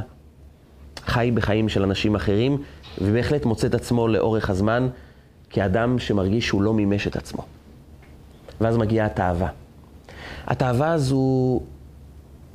[1.07, 2.63] חי בחיים של אנשים אחרים,
[3.01, 4.89] ובהחלט מוצא את עצמו לאורך הזמן
[5.53, 7.45] כאדם שמרגיש שהוא לא מימש את עצמו.
[8.61, 9.49] ואז מגיעה התאווה.
[10.47, 11.61] התאווה הזו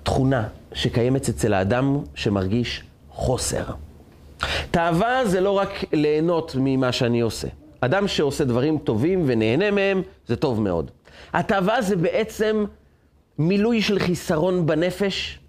[0.04, 3.64] תכונה שקיימת אצל האדם שמרגיש חוסר.
[4.72, 7.48] תאווה זה לא רק ליהנות ממה שאני עושה.
[7.82, 10.92] אדם שעושה דברים טובים ונהנה מהם, זה טוב מאוד.
[11.34, 12.66] התאווה זה בעצם
[13.40, 15.40] מילוי של חיסרון בנפש,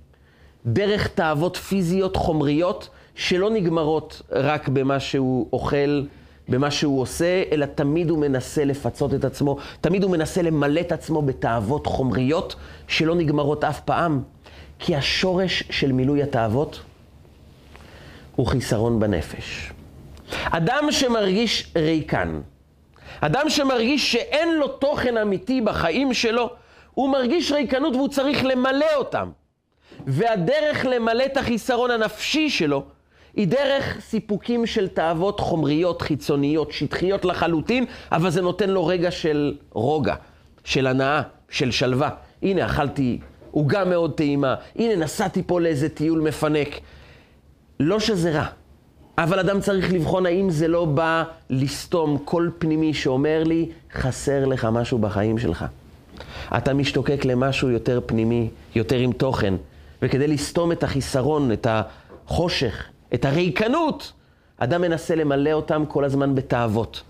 [0.67, 6.03] דרך תאוות פיזיות חומריות, שלא נגמרות רק במה שהוא אוכל,
[6.49, 10.93] במה שהוא עושה, אלא תמיד הוא מנסה לפצות את עצמו, תמיד הוא מנסה למלא את
[10.93, 12.57] עצמו בתאוות חומריות
[12.89, 14.23] שלא נגמרות אף פעם.
[14.79, 16.81] כי השורש של מילוי התאוות
[18.37, 19.73] הוא חיסרון בנפש.
[20.45, 22.41] אדם שמרגיש ריקן,
[23.21, 26.51] אדם שמרגיש שאין לו תוכן אמיתי בחיים שלו,
[26.95, 29.31] הוא מרגיש ריקנות והוא צריך למלא אותם.
[30.07, 32.85] והדרך למלא את החיסרון הנפשי שלו
[33.37, 39.55] היא דרך סיפוקים של תאוות חומריות, חיצוניות, שטחיות לחלוטין, אבל זה נותן לו רגע של
[39.73, 40.15] רוגע,
[40.65, 42.11] של הנאה, של שלווה.
[42.43, 43.19] הנה, אכלתי
[43.51, 46.69] עוגה מאוד טעימה, הנה, נסעתי פה לאיזה טיול מפנק.
[47.81, 48.47] לא שזה רע,
[49.19, 54.65] אבל אדם צריך לבחון האם זה לא בא לסתום קול פנימי שאומר לי, חסר לך
[54.65, 55.65] משהו בחיים שלך.
[56.57, 59.55] אתה משתוקק למשהו יותר פנימי, יותר עם תוכן,
[60.03, 64.13] וכדי לסתום את החיסרון, את החושך, את הריקנות,
[64.59, 67.03] אדם מנסה למלא אותם כל הזמן בתאוות.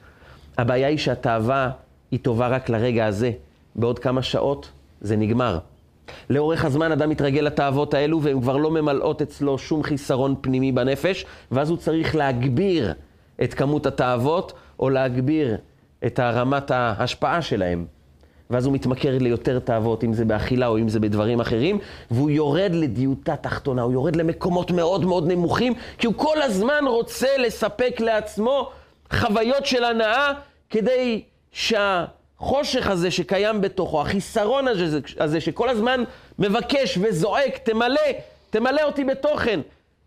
[0.58, 1.70] הבעיה היא שהתאווה
[2.10, 3.32] היא טובה רק לרגע הזה.
[3.76, 5.58] בעוד כמה שעות זה נגמר.
[6.30, 11.26] לאורך הזמן אדם מתרגל לתאוות האלו והן כבר לא ממלאות אצלו שום חיסרון פנימי בנפש,
[11.50, 12.92] ואז הוא צריך להגביר
[13.42, 15.56] את כמות התאוות או להגביר
[16.06, 17.86] את רמת ההשפעה שלהם.
[18.50, 21.78] ואז הוא מתמכר ליותר תאוות, אם זה באכילה או אם זה בדברים אחרים,
[22.10, 27.36] והוא יורד לדיוטה תחתונה, הוא יורד למקומות מאוד מאוד נמוכים, כי הוא כל הזמן רוצה
[27.38, 28.70] לספק לעצמו
[29.12, 30.32] חוויות של הנאה,
[30.70, 36.04] כדי שהחושך הזה שקיים בתוכו, החיסרון הזה, הזה שכל הזמן
[36.38, 38.00] מבקש וזועק, תמלא,
[38.50, 39.60] תמלא אותי בתוכן,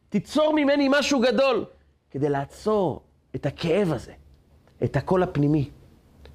[0.09, 1.65] תיצור ממני משהו גדול,
[2.11, 3.01] כדי לעצור
[3.35, 4.11] את הכאב הזה,
[4.83, 5.69] את הקול הפנימי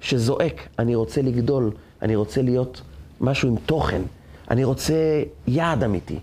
[0.01, 1.71] שזועק, אני רוצה לגדול.
[2.01, 2.81] אני רוצה להיות
[3.21, 4.01] משהו עם תוכן.
[4.51, 6.19] אני רוצה יעד אמיתי.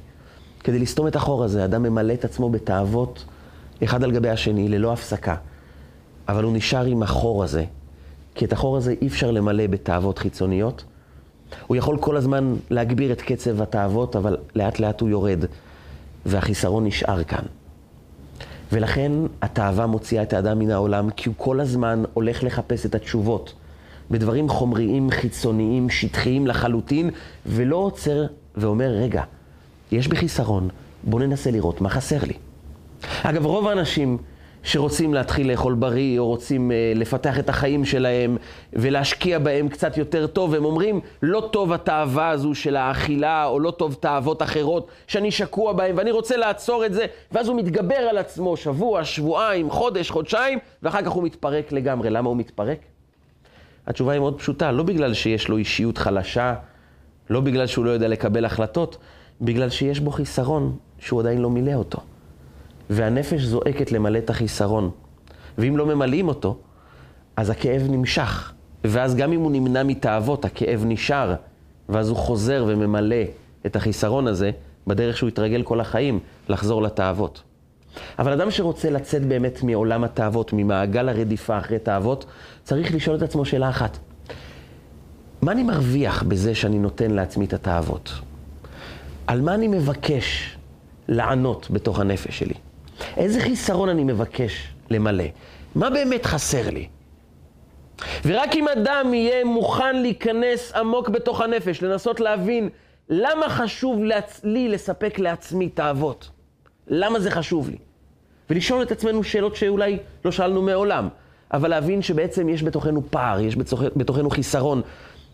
[0.64, 3.24] כדי לסתום את החור הזה, אדם ממלא את עצמו בתאוות
[3.84, 5.36] אחד על גבי השני, ללא הפסקה.
[6.28, 7.64] אבל הוא נשאר עם החור הזה,
[8.34, 10.84] כי את החור הזה אי אפשר למלא בתאוות חיצוניות.
[11.66, 15.44] הוא יכול כל הזמן להגביר את קצב התאוות, אבל לאט לאט הוא יורד,
[16.26, 17.44] והחיסרון נשאר כאן.
[18.72, 23.54] ולכן התאווה מוציאה את האדם מן העולם, כי הוא כל הזמן הולך לחפש את התשובות.
[24.10, 27.10] בדברים חומריים, חיצוניים, שטחיים לחלוטין,
[27.46, 28.24] ולא עוצר
[28.56, 29.22] ואומר, רגע,
[29.92, 30.68] יש בי חיסרון,
[31.02, 32.34] בוא ננסה לראות מה חסר לי.
[33.22, 34.18] אגב, רוב האנשים
[34.64, 38.36] שרוצים להתחיל לאכול בריא, או רוצים uh, לפתח את החיים שלהם
[38.72, 43.70] ולהשקיע בהם קצת יותר טוב, הם אומרים, לא טוב התאווה הזו של האכילה, או לא
[43.70, 48.18] טוב תאוות אחרות שאני שקוע בהם, ואני רוצה לעצור את זה, ואז הוא מתגבר על
[48.18, 52.10] עצמו שבוע, שבועיים, חודש, חודשיים, ואחר כך הוא מתפרק לגמרי.
[52.10, 52.78] למה הוא מתפרק?
[53.86, 56.54] התשובה היא מאוד פשוטה, לא בגלל שיש לו אישיות חלשה,
[57.30, 58.96] לא בגלל שהוא לא יודע לקבל החלטות,
[59.40, 61.98] בגלל שיש בו חיסרון שהוא עדיין לא מילא אותו.
[62.90, 64.90] והנפש זועקת למלא את החיסרון.
[65.58, 66.58] ואם לא ממלאים אותו,
[67.36, 68.52] אז הכאב נמשך.
[68.84, 71.34] ואז גם אם הוא נמנע מתאוות, הכאב נשאר,
[71.88, 73.16] ואז הוא חוזר וממלא
[73.66, 74.50] את החיסרון הזה
[74.86, 76.18] בדרך שהוא התרגל כל החיים,
[76.48, 77.42] לחזור לתאוות.
[78.18, 82.24] אבל אדם שרוצה לצאת באמת מעולם התאוות, ממעגל הרדיפה אחרי תאוות,
[82.62, 83.98] צריך לשאול את עצמו שאלה אחת.
[85.42, 88.12] מה אני מרוויח בזה שאני נותן לעצמי את התאוות?
[89.26, 90.56] על מה אני מבקש
[91.08, 92.54] לענות בתוך הנפש שלי?
[93.16, 95.24] איזה חיסרון אני מבקש למלא?
[95.74, 96.88] מה באמת חסר לי?
[98.24, 102.68] ורק אם אדם יהיה מוכן להיכנס עמוק בתוך הנפש, לנסות להבין
[103.08, 104.00] למה חשוב
[104.44, 106.30] לי לספק לעצמי תאוות,
[106.88, 107.76] למה זה חשוב לי,
[108.50, 111.08] ולשאול את עצמנו שאלות שאולי לא שאלנו מעולם,
[111.52, 113.56] אבל להבין שבעצם יש בתוכנו פער, יש
[113.96, 114.82] בתוכנו חיסרון,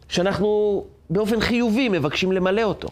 [0.09, 2.89] שאנחנו באופן חיובי מבקשים למלא אותו.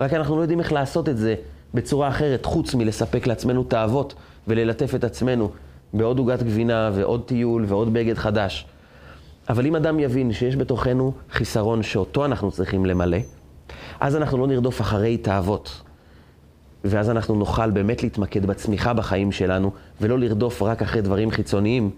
[0.00, 1.34] רק אנחנו לא יודעים איך לעשות את זה
[1.74, 4.14] בצורה אחרת, חוץ מלספק לעצמנו תאוות
[4.48, 5.50] וללטף את עצמנו
[5.92, 8.66] בעוד עוגת גבינה ועוד טיול ועוד בגד חדש.
[9.48, 13.18] אבל אם אדם יבין שיש בתוכנו חיסרון שאותו אנחנו צריכים למלא,
[14.00, 15.82] אז אנחנו לא נרדוף אחרי תאוות.
[16.90, 19.70] ואז אנחנו נוכל באמת להתמקד בצמיחה בחיים שלנו,
[20.00, 21.90] ולא לרדוף רק אחרי דברים חיצוניים,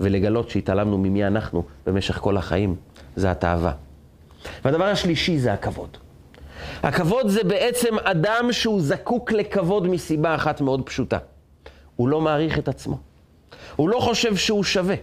[0.00, 2.76] ולגלות שהתעלמנו ממי אנחנו במשך כל החיים.
[3.16, 3.72] זה התאווה.
[4.64, 5.96] והדבר השלישי זה הכבוד.
[6.82, 11.18] הכבוד זה בעצם אדם שהוא זקוק לכבוד מסיבה אחת מאוד פשוטה.
[11.96, 12.98] הוא לא מעריך את עצמו.
[13.76, 14.94] הוא לא חושב שהוא שווה.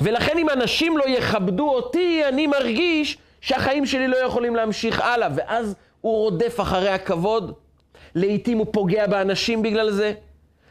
[0.00, 5.28] ולכן אם אנשים לא יכבדו אותי, אני מרגיש שהחיים שלי לא יכולים להמשיך הלאה.
[5.34, 7.52] ואז הוא רודף אחרי הכבוד.
[8.18, 10.12] לעתים הוא פוגע באנשים בגלל זה.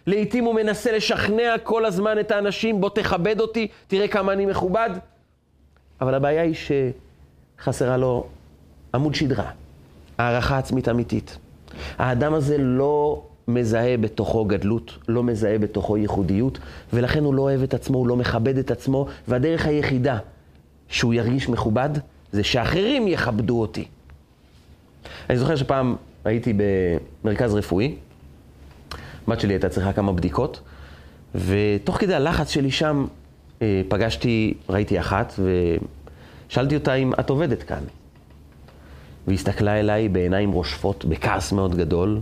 [0.07, 4.89] לעתים הוא מנסה לשכנע כל הזמן את האנשים, בוא תכבד אותי, תראה כמה אני מכובד.
[6.01, 6.55] אבל הבעיה היא
[7.59, 8.27] שחסרה לו
[8.93, 9.51] עמוד שדרה,
[10.17, 11.37] הערכה עצמית אמיתית.
[11.97, 16.59] האדם הזה לא מזהה בתוכו גדלות, לא מזהה בתוכו ייחודיות,
[16.93, 20.17] ולכן הוא לא אוהב את עצמו, הוא לא מכבד את עצמו, והדרך היחידה
[20.89, 21.89] שהוא ירגיש מכובד,
[22.31, 23.87] זה שאחרים יכבדו אותי.
[25.29, 25.95] אני זוכר שפעם
[26.27, 26.53] הייתי
[27.23, 27.95] במרכז רפואי,
[29.27, 30.61] הבת שלי הייתה צריכה כמה בדיקות,
[31.35, 33.05] ותוך כדי הלחץ שלי שם
[33.61, 35.33] אה, פגשתי, ראיתי אחת,
[36.49, 37.83] ושאלתי אותה אם את עובדת כאן.
[39.27, 42.19] והיא הסתכלה אליי בעיניים רושפות, בכעס מאוד גדול.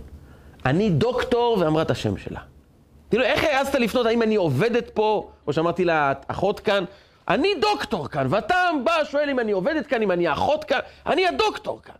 [0.66, 2.40] אני דוקטור, ואמרה את השם שלה.
[3.10, 6.84] כאילו, איך העזת לפנות, האם אני עובדת פה, או שאמרתי לה, אחות כאן?
[7.28, 11.26] אני דוקטור כאן, ואתה בא, שואל אם אני עובדת כאן, אם אני אחות כאן, אני
[11.26, 11.94] הדוקטור כאן.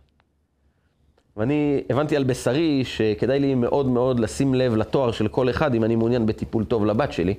[1.37, 5.85] ואני הבנתי על בשרי שכדאי לי מאוד מאוד לשים לב לתואר של כל אחד, אם
[5.85, 7.35] אני מעוניין בטיפול טוב לבת שלי.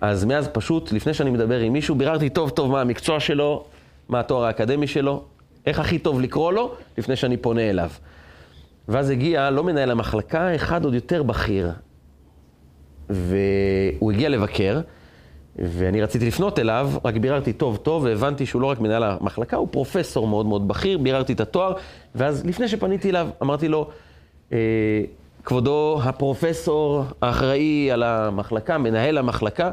[0.00, 3.64] אז מאז פשוט, לפני שאני מדבר עם מישהו, ביררתי טוב טוב מה המקצוע שלו,
[4.08, 5.24] מה התואר האקדמי שלו,
[5.66, 7.90] איך הכי טוב לקרוא לו, לפני שאני פונה אליו.
[8.88, 11.70] ואז הגיע, לא מנהל המחלקה, אחד עוד יותר בכיר.
[13.10, 14.80] והוא הגיע לבקר,
[15.58, 19.68] ואני רציתי לפנות אליו, רק ביררתי טוב טוב, והבנתי שהוא לא רק מנהל המחלקה, הוא
[19.70, 21.72] פרופסור מאוד מאוד בכיר, ביררתי את התואר,
[22.14, 23.88] ואז לפני שפניתי אליו, אמרתי לו,
[24.52, 24.58] אה,
[25.44, 29.70] כבודו הפרופסור האחראי על המחלקה, מנהל המחלקה,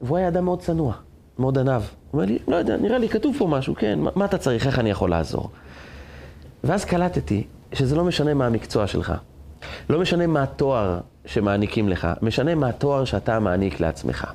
[0.00, 0.94] והוא היה אדם מאוד צנוע,
[1.38, 1.82] מאוד עניו.
[2.10, 4.66] הוא אומר לי, לא יודע, נראה לי כתוב פה משהו, כן, מה, מה אתה צריך,
[4.66, 5.50] איך אני יכול לעזור?
[6.64, 9.12] ואז קלטתי שזה לא משנה מה המקצוע שלך,
[9.90, 14.32] לא משנה מה התואר שמעניקים לך, משנה מה התואר שאתה מעניק לעצמך.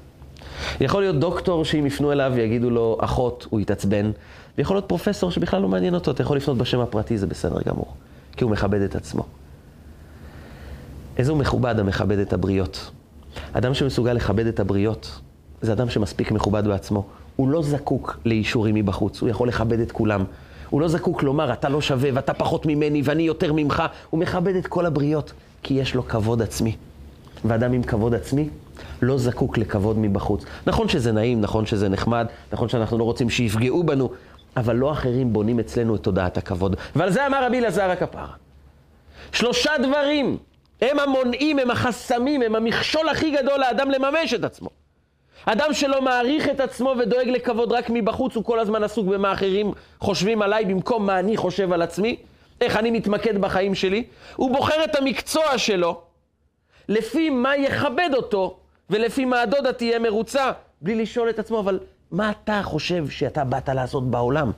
[0.82, 4.12] יכול להיות דוקטור שאם יפנו אליו ויגידו לו אחות, הוא יתעצבן,
[4.58, 7.94] ויכול להיות פרופסור שבכלל לא מעניין אותו, אתה יכול לפנות בשם הפרטי, זה בסדר גמור,
[8.38, 9.24] כי הוא מכבד את עצמו.
[11.18, 12.92] איזה מכובד המכבד את הבריות.
[13.54, 15.20] אדם שמסוגל לכבד את הבריות,
[15.62, 17.06] זה אדם שמספיק מכובד בעצמו.
[17.36, 20.24] הוא לא זקוק לאישורים מבחוץ, הוא יכול לכבד את כולם.
[20.70, 23.84] הוא לא זקוק לומר, אתה לא שווה ואתה פחות ממני ואני יותר ממך.
[24.10, 25.34] הוא מכבד את כל הבריות,
[25.64, 26.76] כי יש לו כבוד עצמי.
[27.46, 28.50] ואדם עם כבוד עצמי
[29.02, 30.46] לא זקוק לכבוד מבחוץ.
[30.68, 34.10] נכון שזה נעים, נכון שזה נחמד, נכון שאנחנו לא רוצים שיפגעו בנו,
[34.58, 36.76] אבל לא אחרים בונים אצלנו את תודעת הכבוד.
[36.96, 38.26] ועל זה אמר רבי אלעזר הכפר.
[39.32, 40.38] שלושה דברים
[40.82, 44.70] הם המונעים, הם החסמים, הם המכשול הכי גדול לאדם לממש את עצמו.
[45.46, 49.72] אדם שלא מעריך את עצמו ודואג לכבוד רק מבחוץ, הוא כל הזמן עסוק במה אחרים
[50.00, 52.16] חושבים עליי במקום מה אני חושב על עצמי,
[52.62, 54.04] איך אני מתמקד בחיים שלי.
[54.36, 56.02] הוא בוחר את המקצוע שלו
[56.90, 58.58] לפי מה יכבד אותו
[58.94, 60.52] ולפי מה הדודה תהיה מרוצה,
[60.82, 61.80] בלי לשאול את עצמו, אבל
[62.12, 64.52] מה אתה חושב שאתה באת לעשות בעולם?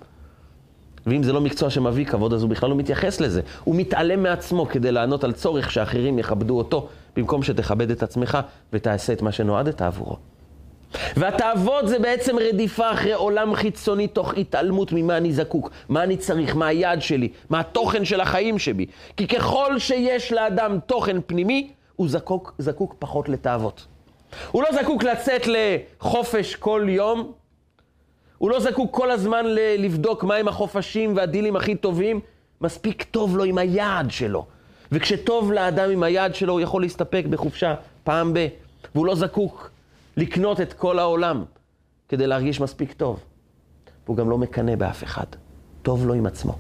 [1.06, 3.42] ואם זה לא מקצוע שמביא כבוד, אז הוא בכלל לא מתייחס לזה.
[3.64, 8.38] הוא מתעלם מעצמו כדי לענות על צורך שאחרים יכבדו אותו, במקום שתכבד את עצמך
[8.74, 10.18] ותעשה את מה שנועדת עבורו.
[11.18, 16.56] והתאוות זה בעצם רדיפה אחרי עולם חיצוני תוך התעלמות ממה אני זקוק, מה אני צריך,
[16.56, 18.86] מה היעד שלי, מה התוכן של החיים שבי.
[19.18, 23.86] כי ככל שיש לאדם תוכן פנימי, הוא זקוק, זקוק פחות לתאוות.
[24.52, 27.32] הוא לא זקוק לצאת לחופש כל יום,
[28.38, 29.46] הוא לא זקוק כל הזמן
[29.78, 32.20] לבדוק מהם החופשים והדילים הכי טובים,
[32.62, 34.46] מספיק טוב לו עם היעד שלו.
[34.92, 38.48] וכשטוב לאדם עם היעד שלו, הוא יכול להסתפק בחופשה פעם ב...
[38.96, 39.72] והוא לא זקוק
[40.18, 41.44] לקנות את כל העולם
[42.10, 43.20] כדי להרגיש מספיק טוב.
[44.06, 45.26] והוא גם לא מקנא באף אחד.
[45.82, 46.56] טוב לו עם עצמו.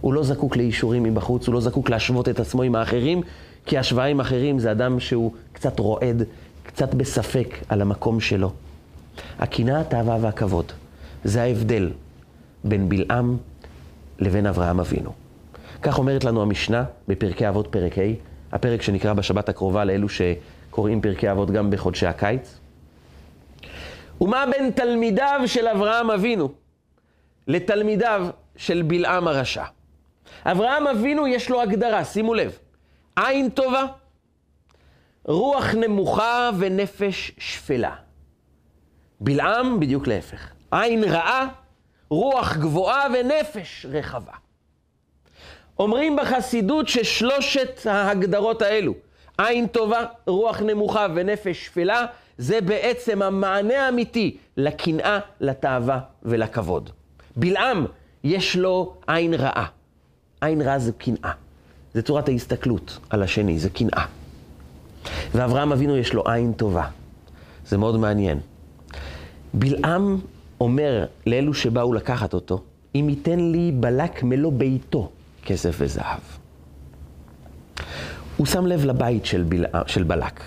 [0.00, 3.22] הוא לא זקוק לאישורים מבחוץ, הוא לא זקוק להשוות את עצמו עם האחרים,
[3.66, 6.22] כי השוואה עם אחרים זה אדם שהוא קצת רועד,
[6.62, 8.52] קצת בספק על המקום שלו.
[9.38, 10.72] הקנאה, התאווה והכבוד
[11.24, 11.90] זה ההבדל
[12.64, 13.36] בין בלעם
[14.18, 15.12] לבין אברהם אבינו.
[15.82, 18.02] כך אומרת לנו המשנה בפרקי אבות פרק ה',
[18.52, 22.58] הפרק שנקרא בשבת הקרובה לאלו שקוראים פרקי אבות גם בחודשי הקיץ.
[24.20, 26.48] ומה בין תלמידיו של אברהם אבינו
[27.46, 29.64] לתלמידיו של בלעם הרשע?
[30.44, 32.58] אברהם אבינו יש לו הגדרה, שימו לב,
[33.16, 33.86] עין טובה,
[35.24, 37.94] רוח נמוכה ונפש שפלה.
[39.20, 41.48] בלעם בדיוק להפך, עין רעה,
[42.10, 44.32] רוח גבוהה ונפש רחבה.
[45.78, 48.94] אומרים בחסידות ששלושת ההגדרות האלו,
[49.38, 52.06] עין טובה, רוח נמוכה ונפש שפלה,
[52.38, 56.90] זה בעצם המענה האמיתי לקנאה, לתאווה ולכבוד.
[57.36, 57.86] בלעם,
[58.24, 59.66] יש לו עין רעה.
[60.40, 61.32] עין רעה זה קנאה.
[61.94, 64.04] זה צורת ההסתכלות על השני, זה קנאה.
[65.34, 66.86] ואברהם אבינו יש לו עין טובה.
[67.66, 68.38] זה מאוד מעניין.
[69.54, 70.18] בלעם
[70.60, 72.62] אומר לאלו שבאו לקחת אותו,
[72.94, 75.10] אם ייתן לי בלק מלוא ביתו
[75.44, 76.20] כסף וזהב.
[78.36, 79.68] הוא שם לב לבית של, בלע...
[79.86, 80.40] של בלק.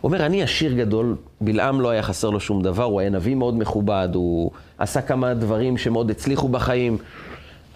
[0.00, 3.34] הוא אומר, אני עשיר גדול, בלעם לא היה חסר לו שום דבר, הוא היה נביא
[3.34, 6.98] מאוד מכובד, הוא עשה כמה דברים שמאוד הצליחו בחיים,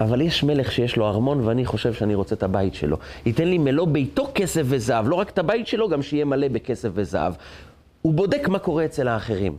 [0.00, 2.96] אבל יש מלך שיש לו ארמון ואני חושב שאני רוצה את הבית שלו.
[3.26, 6.88] ייתן לי מלוא ביתו כסף וזהב, לא רק את הבית שלו, גם שיהיה מלא בכסף
[6.94, 7.32] וזהב.
[8.02, 9.56] הוא בודק מה קורה אצל האחרים.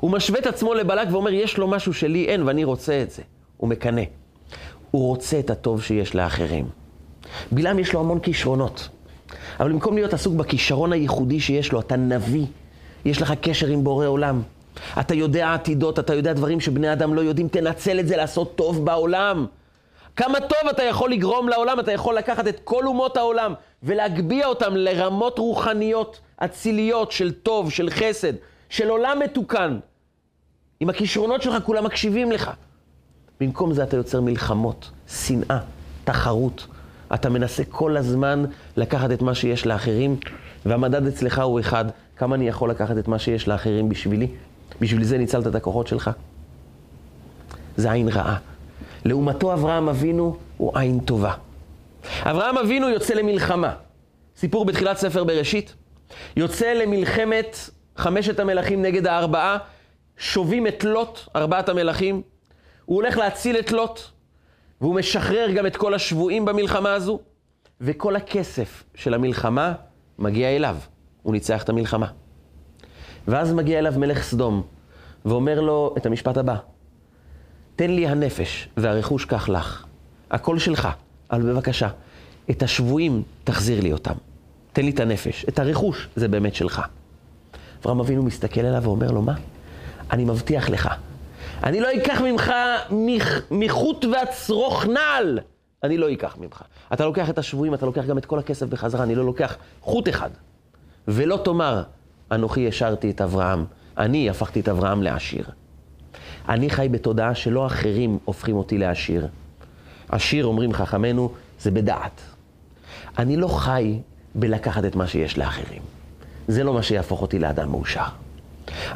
[0.00, 3.22] הוא משווה את עצמו לבלק ואומר, יש לו משהו שלי אין ואני רוצה את זה.
[3.56, 4.02] הוא מקנא.
[4.90, 6.66] הוא רוצה את הטוב שיש לאחרים.
[7.52, 8.88] בלעם יש לו המון כישרונות,
[9.60, 12.46] אבל במקום להיות עסוק בכישרון הייחודי שיש לו, אתה נביא,
[13.04, 14.42] יש לך קשר עם בורא עולם.
[15.00, 18.84] אתה יודע עתידות, אתה יודע דברים שבני אדם לא יודעים, תנצל את זה לעשות טוב
[18.84, 19.46] בעולם.
[20.16, 24.76] כמה טוב אתה יכול לגרום לעולם, אתה יכול לקחת את כל אומות העולם ולהגביה אותם
[24.76, 28.32] לרמות רוחניות, אציליות, של טוב, של חסד,
[28.68, 29.78] של עולם מתוקן.
[30.80, 32.50] עם הכישרונות שלך כולם מקשיבים לך.
[33.40, 35.58] במקום זה אתה יוצר מלחמות, שנאה,
[36.04, 36.66] תחרות.
[37.14, 38.44] אתה מנסה כל הזמן
[38.76, 40.16] לקחת את מה שיש לאחרים,
[40.66, 41.84] והמדד אצלך הוא אחד,
[42.16, 44.28] כמה אני יכול לקחת את מה שיש לאחרים בשבילי?
[44.80, 46.10] בשביל זה ניצלת את הכוחות שלך?
[47.76, 48.38] זה עין רעה.
[49.04, 51.34] לעומתו אברהם אבינו הוא עין טובה.
[52.22, 53.74] אברהם אבינו יוצא למלחמה.
[54.36, 55.74] סיפור בתחילת ספר בראשית.
[56.36, 57.56] יוצא למלחמת
[57.96, 59.58] חמשת המלכים נגד הארבעה,
[60.16, 62.22] שובים את לוט, ארבעת המלכים.
[62.84, 64.00] הוא הולך להציל את לוט,
[64.80, 67.18] והוא משחרר גם את כל השבויים במלחמה הזו,
[67.80, 69.72] וכל הכסף של המלחמה
[70.18, 70.76] מגיע אליו.
[71.22, 72.06] הוא ניצח את המלחמה.
[73.28, 74.62] ואז מגיע אליו מלך סדום,
[75.24, 76.56] ואומר לו את המשפט הבא:
[77.80, 79.84] תן לי הנפש והרכוש קח לך.
[80.30, 80.88] הכל שלך,
[81.30, 81.88] אבל בבקשה,
[82.50, 84.14] את השבויים תחזיר לי אותם.
[84.72, 86.82] תן לי את הנפש, את הרכוש זה באמת שלך.
[87.82, 89.34] אברהם אבינו מסתכל אליו ואומר לו, מה?
[90.10, 90.88] אני מבטיח לך,
[91.62, 92.52] אני לא אקח ממך
[93.50, 95.38] מחוט והצרוך נעל.
[95.82, 96.62] אני לא אקח ממך.
[96.92, 100.08] אתה לוקח את השבויים, אתה לוקח גם את כל הכסף בחזרה, אני לא לוקח חוט
[100.08, 100.30] אחד.
[101.08, 101.82] ולא תאמר,
[102.32, 103.64] אנוכי השארתי את אברהם,
[103.98, 105.44] אני הפכתי את אברהם לעשיר.
[106.50, 109.28] אני חי בתודעה שלא אחרים הופכים אותי לעשיר.
[110.08, 112.20] עשיר, אומרים חכמינו, זה בדעת.
[113.18, 113.98] אני לא חי
[114.34, 115.82] בלקחת את מה שיש לאחרים.
[116.48, 118.04] זה לא מה שיהפוך אותי לאדם מאושר.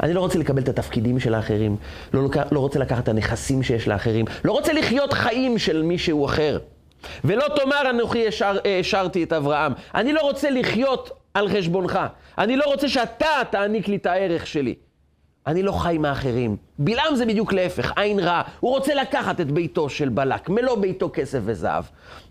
[0.03, 1.75] אני לא רוצה לקבל את התפקידים של האחרים,
[2.13, 6.59] לא, לא רוצה לקחת את הנכסים שיש לאחרים, לא רוצה לחיות חיים של מישהו אחר.
[7.23, 8.25] ולא תאמר אנוכי
[8.79, 9.73] השארתי את אברהם.
[9.95, 11.99] אני לא רוצה לחיות על חשבונך.
[12.37, 14.75] אני לא רוצה שאתה תעניק לי את הערך שלי.
[15.47, 16.57] אני לא חי מאחרים.
[16.79, 18.41] בלעם זה בדיוק להפך, עין רע.
[18.59, 21.83] הוא רוצה לקחת את ביתו של בלק, מלוא ביתו כסף וזהב.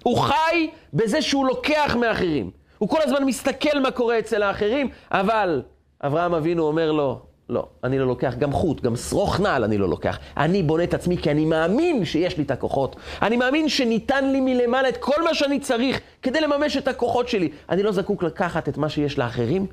[0.03, 2.51] הוא חי בזה שהוא לוקח מאחרים.
[2.79, 5.63] הוא כל הזמן מסתכל מה קורה אצל האחרים, אבל
[6.01, 9.89] אברהם אבינו אומר לו, לא, אני לא לוקח גם חוט, גם שרוך נעל אני לא
[9.89, 10.19] לוקח.
[10.37, 12.97] אני בונה את עצמי כי אני מאמין שיש לי את הכוחות.
[13.23, 17.49] אני מאמין שניתן לי מלמעלה את כל מה שאני צריך כדי לממש את הכוחות שלי.
[17.71, 19.67] אני לא זקוק לקחת את מה שיש לאחרים,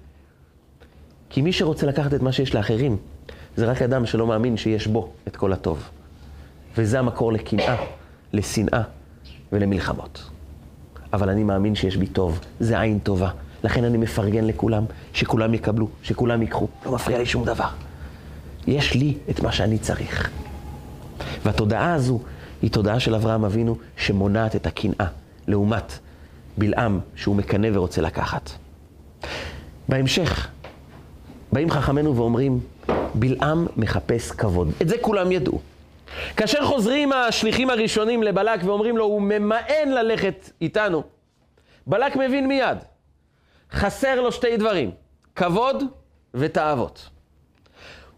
[1.31, 2.97] כי מי שרוצה לקחת את מה שיש לאחרים,
[3.55, 5.89] זה רק אדם שלא מאמין שיש בו את כל הטוב.
[6.77, 7.75] וזה המקור לקנאה,
[8.33, 8.81] לשנאה
[9.51, 10.29] ולמלחמות.
[11.13, 13.29] אבל אני מאמין שיש בי טוב, זה עין טובה.
[13.63, 16.67] לכן אני מפרגן לכולם, שכולם יקבלו, שכולם ייקחו.
[16.85, 17.67] לא מפריע לי שום דבר.
[18.67, 20.29] יש לי את מה שאני צריך.
[21.45, 22.19] והתודעה הזו
[22.61, 25.05] היא תודעה של אברהם אבינו שמונעת את הקנאה,
[25.47, 25.99] לעומת
[26.57, 28.49] בלעם שהוא מקנא ורוצה לקחת.
[29.89, 30.47] בהמשך,
[31.51, 32.59] באים חכמינו ואומרים,
[33.13, 34.71] בלעם מחפש כבוד.
[34.81, 35.59] את זה כולם ידעו.
[36.37, 41.03] כאשר חוזרים השליחים הראשונים לבלק ואומרים לו, הוא ממאן ללכת איתנו,
[41.87, 42.77] בלק מבין מיד.
[43.71, 44.91] חסר לו שתי דברים,
[45.35, 45.83] כבוד
[46.33, 47.09] ותאוות.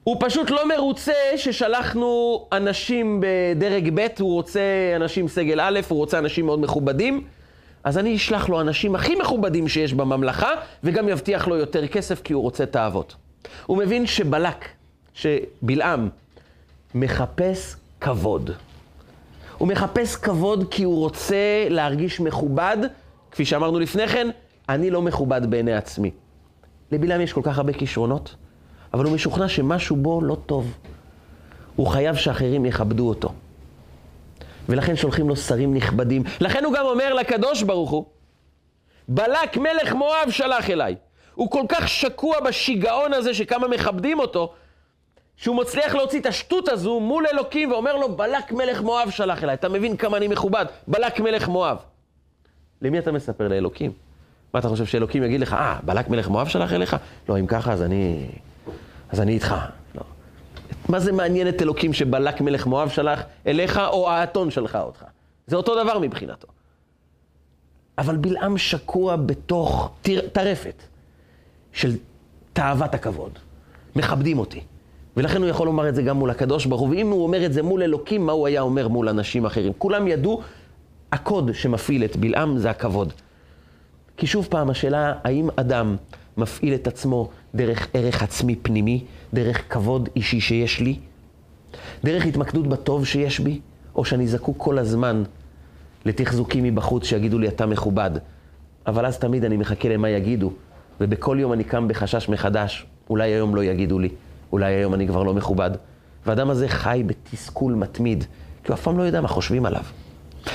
[0.03, 4.61] הוא פשוט לא מרוצה ששלחנו אנשים בדרג ב', הוא רוצה
[4.95, 7.23] אנשים סגל א', הוא רוצה אנשים מאוד מכובדים,
[7.83, 10.49] אז אני אשלח לו אנשים הכי מכובדים שיש בממלכה,
[10.83, 13.15] וגם יבטיח לו יותר כסף כי הוא רוצה את האבות.
[13.65, 14.65] הוא מבין שבלק,
[15.13, 16.09] שבלעם,
[16.95, 18.51] מחפש כבוד.
[19.57, 22.77] הוא מחפש כבוד כי הוא רוצה להרגיש מכובד,
[23.31, 24.29] כפי שאמרנו לפני כן,
[24.69, 26.11] אני לא מכובד בעיני עצמי.
[26.91, 28.35] לבלעם יש כל כך הרבה כישרונות,
[28.93, 30.73] אבל הוא משוכנע שמשהו בו לא טוב.
[31.75, 33.33] הוא חייב שאחרים יכבדו אותו.
[34.69, 36.23] ולכן שולחים לו שרים נכבדים.
[36.41, 38.05] לכן הוא גם אומר לקדוש ברוך הוא,
[39.07, 40.95] בלק מלך מואב שלח אליי.
[41.35, 44.53] הוא כל כך שקוע בשיגעון הזה שכמה מכבדים אותו,
[45.37, 49.53] שהוא מצליח להוציא את השטות הזו מול אלוקים ואומר לו, בלק מלך מואב שלח אליי.
[49.53, 50.65] אתה מבין כמה אני מכובד?
[50.87, 51.77] בלק מלך מואב.
[52.81, 53.47] למי אתה מספר?
[53.47, 53.91] לאלוקים.
[54.53, 56.95] מה אתה חושב שאלוקים יגיד לך, אה, בלק מלך מואב שלח אליך?
[57.29, 58.27] לא, אם ככה, אז אני...
[59.09, 59.55] אז אני איתך.
[60.89, 65.05] מה זה מעניין את אלוקים שבלק מלך מואב שלח אליך, או האתון שלחה אותך?
[65.47, 66.47] זה אותו דבר מבחינתו.
[67.97, 69.91] אבל בלעם שקוע בתוך
[70.33, 70.83] טרפת
[71.71, 71.95] של
[72.53, 73.31] תאוות הכבוד.
[73.95, 74.61] מכבדים אותי.
[75.17, 77.53] ולכן הוא יכול לומר את זה גם מול הקדוש ברוך הוא, ואם הוא אומר את
[77.53, 79.73] זה מול אלוקים, מה הוא היה אומר מול אנשים אחרים?
[79.77, 80.41] כולם ידעו,
[81.11, 83.13] הקוד שמפעיל את בלעם זה הכבוד.
[84.17, 85.95] כי שוב פעם, השאלה, האם אדם
[86.37, 90.97] מפעיל את עצמו דרך ערך עצמי פנימי, דרך כבוד אישי שיש לי,
[92.03, 93.59] דרך התמקדות בטוב שיש בי,
[93.95, 95.23] או שאני זקוק כל הזמן
[96.05, 98.11] לתחזוקים מבחוץ שיגידו לי, אתה מכובד.
[98.87, 100.51] אבל אז תמיד אני מחכה למה יגידו,
[101.01, 104.09] ובכל יום אני קם בחשש מחדש, אולי היום לא יגידו לי,
[104.51, 105.71] אולי היום אני כבר לא מכובד.
[106.25, 108.23] והאדם הזה חי בתסכול מתמיד,
[108.63, 109.83] כי הוא אף פעם לא יודע מה חושבים עליו.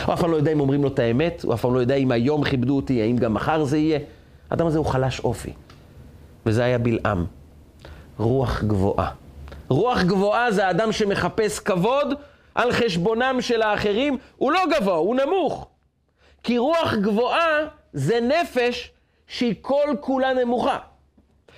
[0.05, 1.95] הוא אף פעם לא יודע אם אומרים לו את האמת, הוא אף פעם לא יודע
[1.95, 3.99] אם היום כיבדו אותי, האם גם מחר זה יהיה.
[4.51, 5.53] האדם הזה הוא חלש אופי.
[6.49, 7.27] וזה היה בלעם.
[8.19, 9.11] רוח גבוהה.
[9.69, 12.15] רוח גבוהה זה האדם שמחפש כבוד
[12.55, 14.19] על חשבונם של האחרים.
[14.37, 15.69] הוא לא גבוה, הוא נמוך.
[16.43, 18.91] כי רוח גבוהה זה נפש
[19.27, 20.79] שהיא כל כולה נמוכה.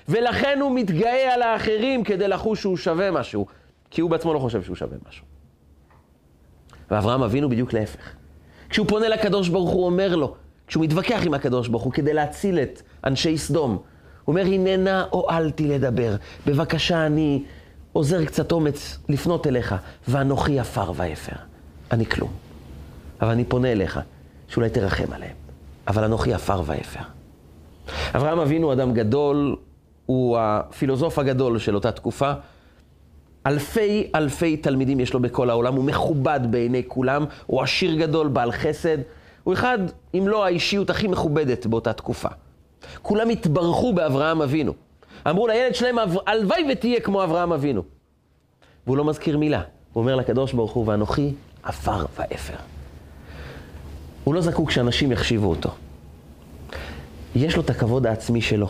[0.09, 3.47] ולכן הוא מתגאה על האחרים כדי לחוש שהוא שווה משהו,
[3.91, 5.25] כי הוא בעצמו לא חושב שהוא שווה משהו.
[6.91, 8.13] ואברהם אבינו בדיוק להפך.
[8.69, 10.35] כשהוא פונה לקדוש ברוך הוא אומר לו,
[10.67, 13.83] כשהוא מתווכח עם הקדוש ברוך הוא כדי להציל את אנשי סדום,
[14.25, 16.17] הוא אומר, הננה הואלתי לדבר,
[16.47, 17.43] בבקשה אני
[17.93, 19.75] עוזר קצת אומץ לפנות אליך,
[20.09, 21.37] ואנוכי עפר ואפר.
[21.93, 22.31] אני כלום.
[23.21, 24.01] אבל אני פונה אליך,
[24.49, 25.35] שאולי תרחם עליהם.
[25.89, 27.01] אבל אנוכי עפר ואפר.
[28.15, 29.57] אברהם אבינו אדם גדול,
[30.07, 32.33] הוא הפילוסוף הגדול של אותה תקופה.
[33.47, 38.53] אלפי אלפי תלמידים יש לו בכל העולם, הוא מכובד בעיני כולם, הוא עשיר גדול, בעל
[38.53, 38.99] חסד.
[39.45, 39.79] הוא אחד,
[40.15, 42.29] אם לא האישיות הכי מכובדת באותה תקופה.
[43.03, 44.73] כולם התברכו באברהם אבינו.
[45.31, 47.83] אמרו לילד שלהם, הלוואי ותהיה כמו אברהם אבינו.
[48.87, 49.63] והוא לא מזכיר מילה.
[49.93, 52.55] הוא אומר לקדוש ברוך הוא, ואנוכי עפר ואפר.
[54.25, 55.71] הוא לא זקוק שאנשים יחשיבו אותו.
[57.35, 58.69] יש לו את הכבוד העצמי שלו,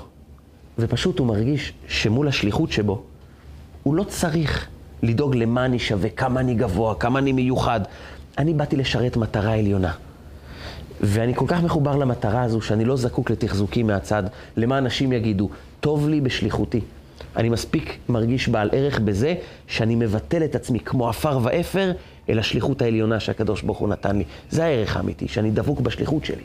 [0.79, 3.03] ופשוט הוא מרגיש שמול השליחות שבו,
[3.83, 4.69] הוא לא צריך
[5.03, 7.81] לדאוג למה אני שווה, כמה אני גבוה, כמה אני מיוחד.
[8.39, 9.93] אני באתי לשרת מטרה עליונה.
[11.01, 14.23] ואני כל כך מחובר למטרה הזו, שאני לא זקוק לתחזוקים מהצד,
[14.57, 15.49] למה אנשים יגידו.
[15.81, 16.81] טוב לי בשליחותי.
[17.37, 19.35] אני מספיק מרגיש בעל ערך בזה
[19.67, 21.93] שאני מבטל את עצמי כמו עפר ואפר
[22.29, 24.25] אל השליחות העליונה שהקדוש ברוך הוא נתן לי.
[24.51, 26.43] זה הערך האמיתי, שאני דבוק בשליחות שלי.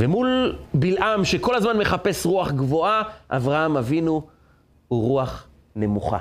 [0.00, 4.22] ומול בלעם שכל הזמן מחפש רוח גבוהה, אברהם אבינו
[4.88, 6.18] הוא רוח נמוכה.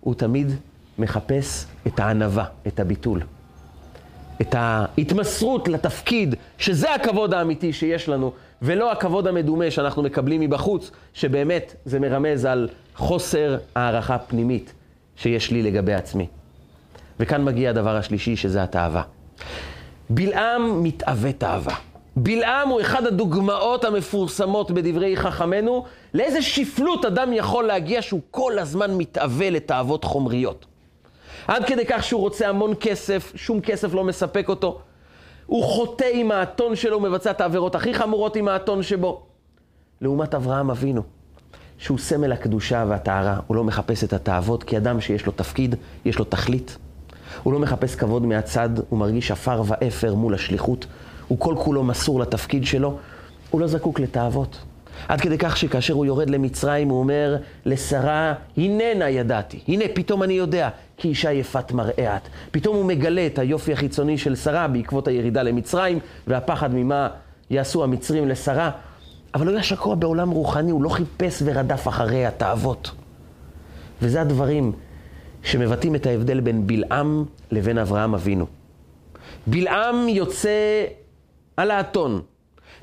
[0.00, 0.52] הוא תמיד
[0.98, 3.22] מחפש את הענווה, את הביטול.
[4.40, 8.32] את ההתמסרות לתפקיד, שזה הכבוד האמיתי שיש לנו,
[8.62, 14.72] ולא הכבוד המדומה שאנחנו מקבלים מבחוץ, שבאמת זה מרמז על חוסר הערכה פנימית
[15.16, 16.26] שיש לי לגבי עצמי.
[17.20, 19.02] וכאן מגיע הדבר השלישי, שזה התאווה.
[20.10, 21.74] בלעם מתאווה תאווה.
[22.16, 25.84] בלעם הוא אחד הדוגמאות המפורסמות בדברי חכמינו,
[26.14, 30.66] לאיזה שפלות אדם יכול להגיע שהוא כל הזמן מתאווה לתאוות חומריות.
[31.48, 34.78] עד כדי כך שהוא רוצה המון כסף, שום כסף לא מספק אותו.
[35.46, 39.22] הוא חוטא עם האתון שלו, הוא מבצע את העבירות הכי חמורות עם האתון שבו.
[40.00, 41.02] לעומת אברהם אבינו,
[41.78, 45.74] שהוא סמל הקדושה והטהרה, הוא לא מחפש את התאוות, כי אדם שיש לו תפקיד,
[46.04, 46.78] יש לו תכלית.
[47.42, 50.86] הוא לא מחפש כבוד מהצד, הוא מרגיש עפר ואפר מול השליחות.
[51.28, 52.98] הוא כל כולו מסור לתפקיד שלו,
[53.50, 54.58] הוא לא זקוק לתאוות.
[55.08, 59.60] עד כדי כך שכאשר הוא יורד למצרים, הוא אומר לשרה, הננה ידעתי.
[59.68, 62.22] הנה, פתאום אני יודע, כי אישה יפת מראה את.
[62.50, 67.08] פתאום הוא מגלה את היופי החיצוני של שרה בעקבות הירידה למצרים, והפחד ממה
[67.50, 68.70] יעשו המצרים לשרה.
[69.34, 72.90] אבל הוא היה שקוע בעולם רוחני, הוא לא חיפש ורדף אחרי התאוות.
[74.02, 74.72] וזה הדברים
[75.42, 78.46] שמבטאים את ההבדל בין בלעם לבין אברהם אבינו.
[79.46, 80.84] בלעם יוצא
[81.56, 82.22] על האתון,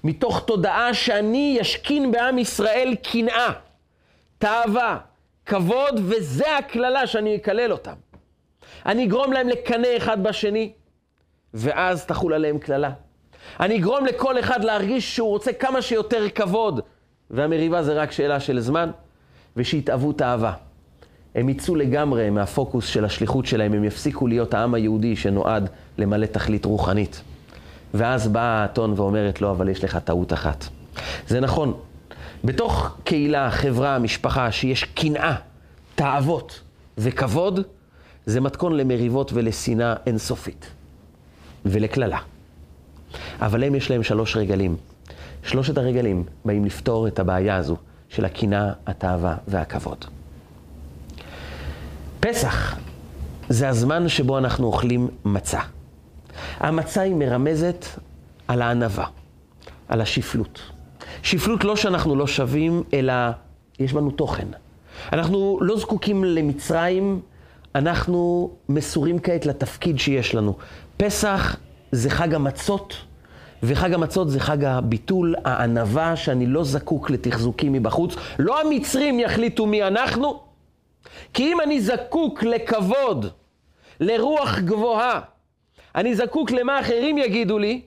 [0.05, 3.51] מתוך תודעה שאני ישכין בעם ישראל קנאה,
[4.37, 4.97] תאווה,
[5.45, 7.93] כבוד, וזה הקללה שאני אקלל אותם.
[8.85, 10.71] אני אגרום להם לקנא אחד בשני,
[11.53, 12.91] ואז תחול עליהם קללה.
[13.59, 16.79] אני אגרום לכל אחד להרגיש שהוא רוצה כמה שיותר כבוד,
[17.29, 18.91] והמריבה זה רק שאלה של זמן,
[19.57, 20.53] ושיתאוו תאווה.
[21.35, 26.65] הם יצאו לגמרי מהפוקוס של השליחות שלהם, הם יפסיקו להיות העם היהודי שנועד למלא תכלית
[26.65, 27.21] רוחנית.
[27.97, 30.65] ואז באה האתון ואומרת לו, אבל יש לך טעות אחת.
[31.27, 31.73] זה נכון,
[32.43, 35.35] בתוך קהילה, חברה, משפחה, שיש קנאה,
[35.95, 36.59] תאוות
[36.97, 37.59] וכבוד,
[38.25, 40.65] זה מתכון למריבות ולשנאה אינסופית
[41.65, 42.19] ולקללה.
[43.41, 44.75] אבל הם יש להם שלוש רגלים.
[45.43, 47.77] שלושת הרגלים באים לפתור את הבעיה הזו
[48.09, 50.05] של הקנאה, התאווה והכבוד.
[52.19, 52.77] פסח
[53.49, 55.59] זה הזמן שבו אנחנו אוכלים מצה.
[56.59, 57.85] המצה היא מרמזת
[58.47, 59.05] על הענווה,
[59.87, 60.61] על השפלות.
[61.23, 63.13] שפלות לא שאנחנו לא שווים, אלא
[63.79, 64.47] יש בנו תוכן.
[65.13, 67.21] אנחנו לא זקוקים למצרים,
[67.75, 70.57] אנחנו מסורים כעת לתפקיד שיש לנו.
[70.97, 71.55] פסח
[71.91, 72.95] זה חג המצות,
[73.63, 78.15] וחג המצות זה חג הביטול, הענווה, שאני לא זקוק לתחזוקים מבחוץ.
[78.39, 80.39] לא המצרים יחליטו מי אנחנו,
[81.33, 83.25] כי אם אני זקוק לכבוד,
[83.99, 85.19] לרוח גבוהה,
[85.95, 87.81] אני זקוק למה אחרים יגידו לי,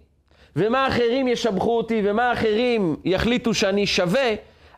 [0.56, 4.34] ומה אחרים ישבחו אותי, ומה אחרים יחליטו שאני שווה,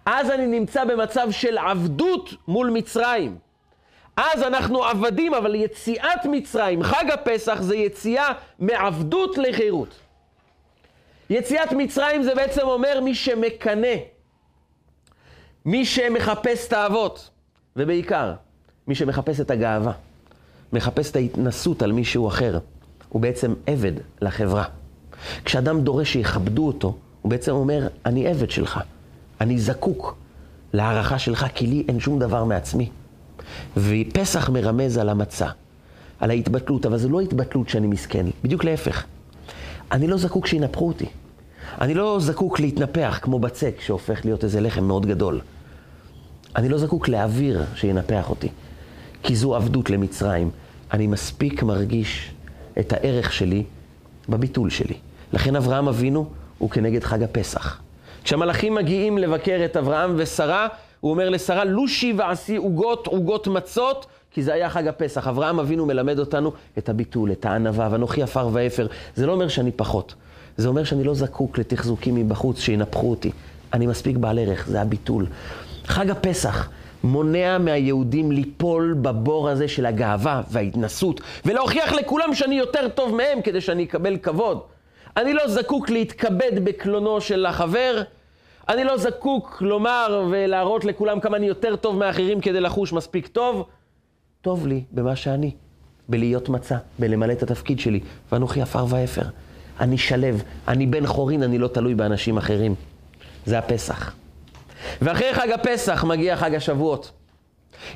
[0.07, 3.39] אז אני נמצא במצב של עבדות מול מצרים.
[4.17, 9.95] אז אנחנו עבדים, אבל יציאת מצרים, חג הפסח זה יציאה מעבדות לחירות.
[11.31, 13.95] יציאת מצרים זה בעצם אומר מי שמקנא,
[15.65, 17.31] מי שמחפש את האבות,
[17.77, 18.33] ובעיקר,
[18.87, 19.93] מי שמחפש את הגאווה,
[20.73, 22.59] מחפש את ההתנסות על מישהו אחר,
[23.11, 23.93] הוא בעצם עבד
[24.23, 24.65] לחברה.
[25.45, 28.81] כשאדם דורש שיכבדו אותו, הוא בעצם אומר, אני עבד שלך,
[29.41, 30.17] אני זקוק
[30.73, 32.91] להערכה שלך, כי לי אין שום דבר מעצמי.
[33.77, 35.49] ופסח מרמז על המצה,
[36.21, 39.05] על ההתבטלות, אבל זו לא התבטלות שאני מסכן, בדיוק להפך.
[39.93, 41.07] אני לא זקוק שינפחו אותי.
[41.81, 45.41] אני לא זקוק להתנפח כמו בצק שהופך להיות איזה לחם מאוד גדול.
[46.57, 48.49] אני לא זקוק לאוויר שינפח אותי,
[49.23, 50.51] כי זו עבדות למצרים.
[50.93, 52.33] אני מספיק מרגיש
[52.81, 53.63] את הערך שלי
[54.29, 54.95] בביטול שלי.
[55.33, 57.81] לכן אברהם אבינו הוא כנגד חג הפסח.
[58.25, 60.69] כשהמלאכים מגיעים לבקר את אברהם ושרה,
[61.01, 65.29] הוא אומר לשרה, לושי ועשי עוגות, עוגות מצות, כי זה היה חג הפסח.
[65.29, 68.87] אברהם אבינו מלמד אותנו את הביטול, את הענווה, ואנוכי עפר ואפר.
[69.15, 70.15] זה לא אומר שאני פחות.
[70.57, 73.31] זה אומר שאני לא זקוק לתחזוקים מבחוץ שינפחו אותי.
[73.73, 75.27] אני מספיק בעל ערך, זה הביטול.
[75.85, 76.69] חג הפסח
[77.05, 83.61] מונע מהיהודים ליפול בבור הזה של הגאווה וההתנסות, ולהוכיח לכולם שאני יותר טוב מהם כדי
[83.61, 84.61] שאני אקבל כבוד.
[85.17, 88.03] אני לא זקוק להתכבד בקלונו של החבר,
[88.69, 93.67] אני לא זקוק לומר ולהראות לכולם כמה אני יותר טוב מאחרים כדי לחוש מספיק טוב.
[94.41, 95.51] טוב לי במה שאני,
[96.09, 98.01] בלהיות מצה, בלמלא את התפקיד שלי,
[98.33, 99.23] ואנוכי עפר ואפר.
[99.81, 102.75] אני שלב, אני בן חורין, אני לא תלוי באנשים אחרים.
[103.47, 104.20] זה הפסח.
[105.03, 107.13] ואחרי חג הפסח מגיע חג השבועות.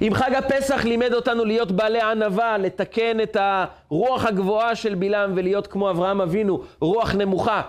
[0.02, 5.66] אם חג הפסח לימד אותנו להיות בעלי ענווה, לתקן את הרוח הגבוהה של בלעם ולהיות
[5.66, 7.62] כמו אברהם אבינו, רוח נמוכה,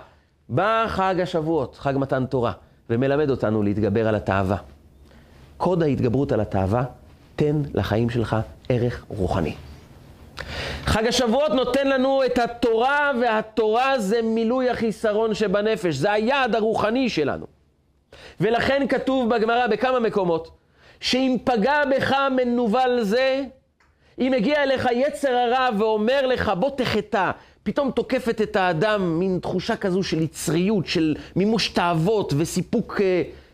[0.50, 2.52] בא חג השבועות, חג מתן תורה,
[2.90, 4.58] ומלמד אותנו להתגבר על התאווה.
[5.58, 6.84] קוד ההתגברות על התאווה,
[7.36, 8.36] תן לחיים שלך
[8.70, 9.56] ערך רוחני.
[10.86, 17.55] חג השבועות נותן לנו את התורה, והתורה זה מילוי החיסרון שבנפש, זה היעד הרוחני שלנו.
[18.40, 20.52] ולכן כתוב בגמרא בכמה מקומות,
[21.00, 23.44] שאם פגע בך מנוול זה,
[24.20, 27.32] אם הגיע אליך יצר הרע ואומר לך בוא תחטא,
[27.64, 33.04] פתאום תוקפת את האדם מין תחושה כזו של יצריות, של מימוש תאוות וסיפוק uh,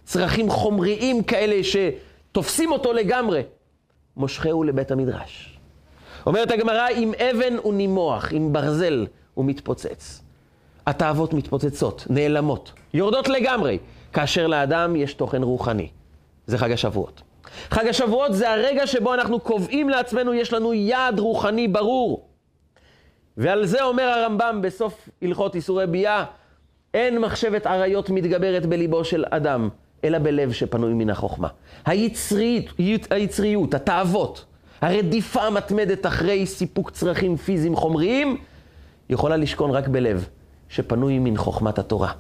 [0.04, 3.42] צרכים חומריים כאלה שתופסים אותו לגמרי.
[4.18, 5.60] מושכהו לבית המדרש.
[6.26, 10.22] אומרת הגמרא, עם אבן הוא נימוח, עם ברזל הוא מתפוצץ.
[10.88, 13.78] התאוות מתפוצצות, נעלמות, יורדות לגמרי,
[14.14, 15.90] כאשר לאדם יש תוכן רוחני.
[16.48, 17.22] זה חג השבועות.
[17.70, 22.28] חג השבועות זה הרגע שבו אנחנו קובעים לעצמנו, יש לנו יעד רוחני ברור.
[23.38, 26.24] ועל זה אומר הרמב"ם בסוף הלכות איסורי ביאה,
[26.94, 29.70] אין מחשבת עריות מתגברת בליבו של אדם,
[30.04, 31.48] אלא בלב שפנוי מן החוכמה.
[31.86, 32.72] היצריות,
[33.10, 34.46] היצריות, התאוות,
[34.82, 38.38] הרדיפה המתמדת אחרי סיפוק צרכים פיזיים חומריים,
[39.10, 40.28] יכולה לשכון רק בלב
[40.70, 42.12] שפנוי מן חוכמת התורה.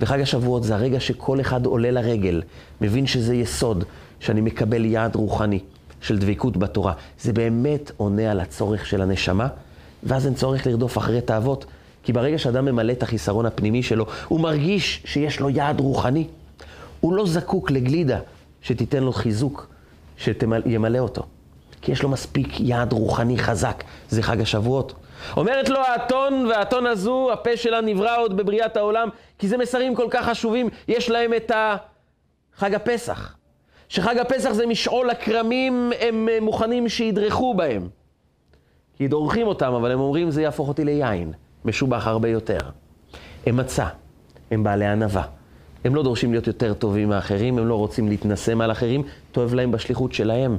[0.00, 2.42] וחג השבועות זה הרגע שכל אחד עולה לרגל,
[2.80, 3.84] מבין שזה יסוד,
[4.20, 5.60] שאני מקבל יעד רוחני.
[6.00, 6.92] של דבקות בתורה.
[7.20, 9.48] זה באמת עונה על הצורך של הנשמה,
[10.02, 11.64] ואז אין צורך לרדוף אחרי תאוות,
[12.02, 16.26] כי ברגע שאדם ממלא את החיסרון הפנימי שלו, הוא מרגיש שיש לו יעד רוחני.
[17.00, 18.18] הוא לא זקוק לגלידה
[18.62, 19.66] שתיתן לו חיזוק,
[20.16, 21.22] שימלא אותו.
[21.80, 24.92] כי יש לו מספיק יעד רוחני חזק, זה חג השבועות.
[25.36, 29.08] אומרת לו האתון, והאתון הזו, הפה שלה נברא עוד בבריאת העולם,
[29.38, 31.52] כי זה מסרים כל כך חשובים, יש להם את
[32.56, 33.34] חג הפסח.
[33.88, 37.88] שחג הפסח זה משעול הכרמים, הם מוכנים שידרכו בהם.
[38.96, 41.32] כי דורכים אותם, אבל הם אומרים, זה יהפוך אותי ליין,
[41.64, 42.58] משובח הרבה יותר.
[43.46, 43.86] הם מצה,
[44.50, 45.22] הם בעלי ענווה.
[45.84, 49.02] הם לא דורשים להיות יותר טובים מאחרים, הם לא רוצים להתנשא מעל אחרים,
[49.32, 50.56] טוב להם בשליחות שלהם.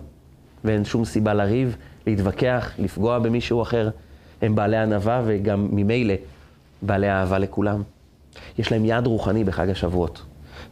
[0.64, 3.90] ואין שום סיבה לריב, להתווכח, לפגוע במישהו אחר.
[4.42, 6.14] הם בעלי ענווה וגם ממילא
[6.82, 7.84] בעלי אהבה לכולם.
[8.58, 10.22] יש להם יד רוחני בחג השבועות.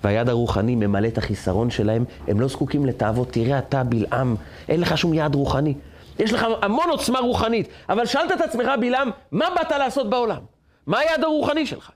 [0.04, 3.32] והיד הרוחני ממלא את החיסרון שלהם, הם לא זקוקים לתאוות.
[3.32, 4.36] תראה אתה בלעם,
[4.70, 5.74] אין לך שום יד רוחני.
[6.20, 10.42] יש לך המון עוצמה רוחנית, אבל שאלת את עצמך, בלעם, מה באת לעשות בעולם?
[10.88, 11.92] מה היד הרוחני שלך?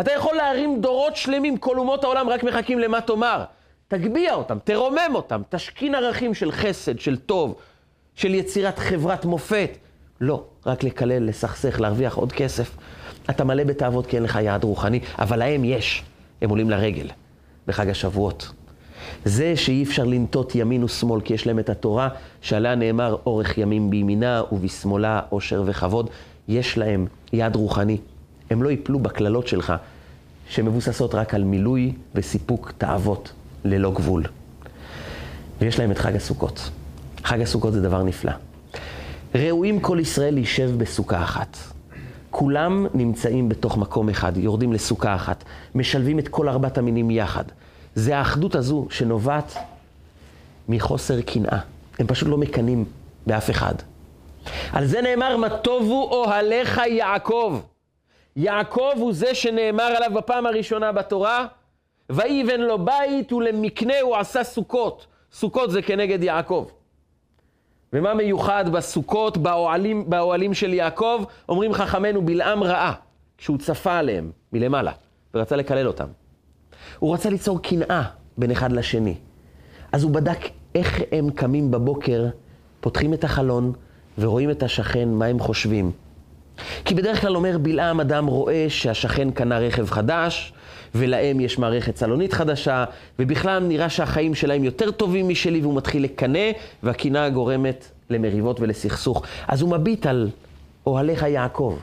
[0.00, 3.44] אתה יכול להרים דורות שלמים, כל אומות העולם רק מחכים למה תאמר.
[3.88, 7.54] תגביה אותם, תרומם אותם, תשכין ערכים של חסד, של טוב,
[8.14, 9.78] של יצירת חברת מופת.
[10.22, 12.76] לא, רק לקלל, לסכסך, להרוויח עוד כסף.
[13.30, 16.02] אתה מלא בתאוות כי אין לך יעד רוחני, אבל להם יש.
[16.42, 17.08] הם עולים לרגל
[17.66, 18.50] בחג השבועות.
[19.24, 22.08] זה שאי אפשר לנטות ימין ושמאל כי יש להם את התורה,
[22.40, 26.10] שעליה נאמר אורך ימים בימינה ובשמאלה עושר וכבוד,
[26.48, 27.98] יש להם יד רוחני.
[28.50, 29.72] הם לא ייפלו בקללות שלך,
[30.48, 33.32] שמבוססות רק על מילוי וסיפוק תאוות
[33.64, 34.24] ללא גבול.
[35.60, 36.70] ויש להם את חג הסוכות.
[37.24, 38.32] חג הסוכות זה דבר נפלא.
[39.34, 41.56] ראויים כל ישראל להישב בסוכה אחת.
[42.30, 47.44] כולם נמצאים בתוך מקום אחד, יורדים לסוכה אחת, משלבים את כל ארבעת המינים יחד.
[47.94, 49.54] זה האחדות הזו שנובעת
[50.68, 51.58] מחוסר קנאה.
[51.98, 52.84] הם פשוט לא מקנאים
[53.26, 53.74] באף אחד.
[54.72, 57.60] על זה נאמר, מה טובו אוהליך יעקב.
[58.36, 61.46] יעקב הוא זה שנאמר עליו בפעם הראשונה בתורה,
[62.10, 65.06] ויבן לו בית ולמקנה הוא עשה סוכות.
[65.32, 66.66] סוכות זה כנגד יעקב.
[67.92, 71.24] ומה מיוחד בסוכות, באוהלים, באוהלים של יעקב?
[71.48, 72.92] אומרים חכמינו, בלעם ראה,
[73.38, 74.92] כשהוא צפה עליהם מלמעלה,
[75.34, 76.06] ורצה לקלל אותם.
[76.98, 78.02] הוא רצה ליצור קנאה
[78.38, 79.14] בין אחד לשני.
[79.92, 80.38] אז הוא בדק
[80.74, 82.26] איך הם קמים בבוקר,
[82.80, 83.72] פותחים את החלון,
[84.18, 85.92] ורואים את השכן, מה הם חושבים.
[86.84, 90.52] כי בדרך כלל אומר בלעם, אדם רואה שהשכן קנה רכב חדש,
[90.94, 92.84] ולהם יש מערכת סלונית חדשה,
[93.18, 96.50] ובכלל נראה שהחיים שלהם יותר טובים משלי, והוא מתחיל לקנא,
[96.82, 99.22] והקנאה גורמת למריבות ולסכסוך.
[99.48, 100.30] אז הוא מביט על
[100.86, 101.78] אוהליך יעקב,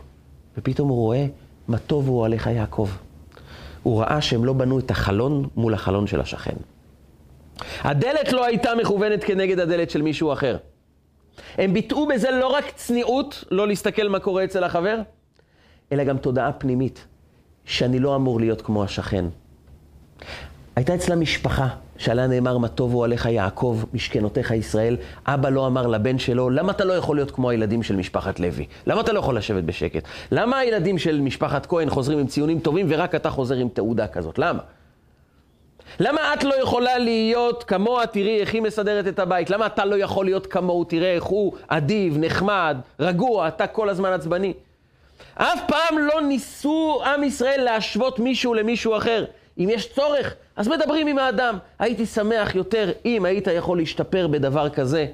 [0.57, 1.25] ופתאום הוא רואה
[1.67, 2.89] מה טוב הוא אוהליך יעקב.
[3.83, 6.55] הוא ראה שהם לא בנו את החלון מול החלון של השכן.
[7.81, 10.57] הדלת לא הייתה מכוונת כנגד הדלת של מישהו אחר.
[11.57, 15.01] הם ביטאו בזה לא רק צניעות, לא להסתכל מה קורה אצל החבר,
[15.91, 17.05] אלא גם תודעה פנימית.
[17.69, 19.25] שאני לא אמור להיות כמו השכן.
[20.75, 21.67] הייתה אצלה משפחה
[21.97, 24.97] שעליה נאמר מה טובו עליך יעקב, משכנותיך ישראל.
[25.25, 28.65] אבא לא אמר לבן שלו, למה אתה לא יכול להיות כמו הילדים של משפחת לוי?
[28.87, 30.03] למה אתה לא יכול לשבת בשקט?
[30.31, 34.39] למה הילדים של משפחת כהן חוזרים עם ציונים טובים ורק אתה חוזר עם תעודה כזאת?
[34.39, 34.61] למה?
[35.99, 39.49] למה את לא יכולה להיות כמוה, תראי איך היא מסדרת את הבית?
[39.49, 44.13] למה אתה לא יכול להיות כמוהו, תראה איך הוא אדיב, נחמד, רגוע, אתה כל הזמן
[44.13, 44.53] עצבני?
[45.35, 49.25] אף פעם לא ניסו עם ישראל להשוות מישהו למישהו אחר.
[49.59, 51.57] אם יש צורך, אז מדברים עם האדם.
[51.79, 55.05] הייתי שמח יותר אם היית יכול להשתפר בדבר כזה,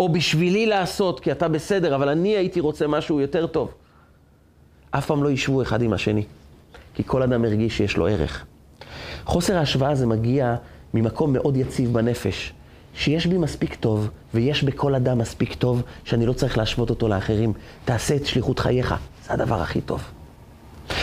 [0.00, 3.74] או בשבילי לעשות, כי אתה בסדר, אבל אני הייתי רוצה משהו יותר טוב.
[4.90, 6.24] אף פעם לא ישבו אחד עם השני,
[6.94, 8.44] כי כל אדם הרגיש שיש לו ערך.
[9.24, 10.56] חוסר ההשוואה הזה מגיע
[10.94, 12.52] ממקום מאוד יציב בנפש,
[12.96, 17.52] שיש בי מספיק טוב, ויש בכל אדם מספיק טוב, שאני לא צריך להשוות אותו לאחרים.
[17.84, 18.94] תעשה את שליחות חייך.
[19.26, 20.02] זה הדבר הכי טוב.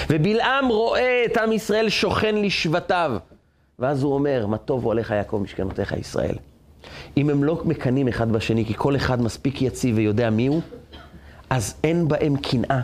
[0.10, 3.12] ובלעם רואה את עם ישראל שוכן לשבטיו.
[3.80, 6.36] ואז הוא אומר, מה טוב הולך יעקב משכנותיך ישראל.
[7.18, 10.62] אם הם לא מקנאים אחד בשני, כי כל אחד מספיק יציב ויודע מי הוא,
[11.50, 12.80] אז אין בהם קנאה.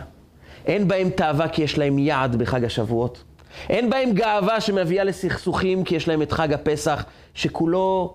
[0.66, 3.24] אין בהם תאווה כי יש להם יעד בחג השבועות.
[3.68, 7.04] אין בהם גאווה שמביאה לסכסוכים כי יש להם את חג הפסח,
[7.34, 8.14] שכולו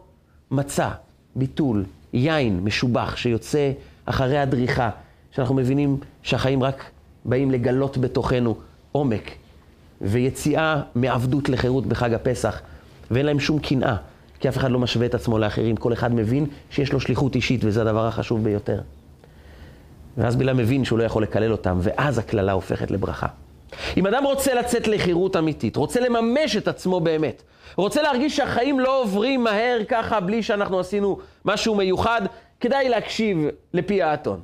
[0.56, 0.90] מצה,
[1.36, 3.72] ביטול, יין משובח שיוצא
[4.06, 4.90] אחרי הדריכה,
[5.32, 6.92] שאנחנו מבינים שהחיים רק
[7.26, 8.56] באים לגלות בתוכנו
[8.92, 9.32] עומק
[10.02, 12.62] ויציאה מעבדות לחירות בחג הפסח,
[13.12, 13.96] ואין להם שום קנאה,
[14.40, 17.62] כי אף אחד לא משווה את עצמו לאחרים, כל אחד מבין שיש לו שליחות אישית
[17.64, 18.82] וזה הדבר החשוב ביותר.
[20.18, 23.28] ואז בלעם מבין שהוא לא יכול לקלל אותם, ואז הקללה הופכת לברכה.
[23.98, 27.44] אם אדם רוצה לצאת לחירות אמיתית, רוצה לממש את עצמו באמת,
[27.76, 32.22] רוצה להרגיש שהחיים לא עוברים מהר ככה בלי שאנחנו עשינו משהו מיוחד,
[32.60, 33.38] כדאי להקשיב
[33.74, 34.40] לפי האתון.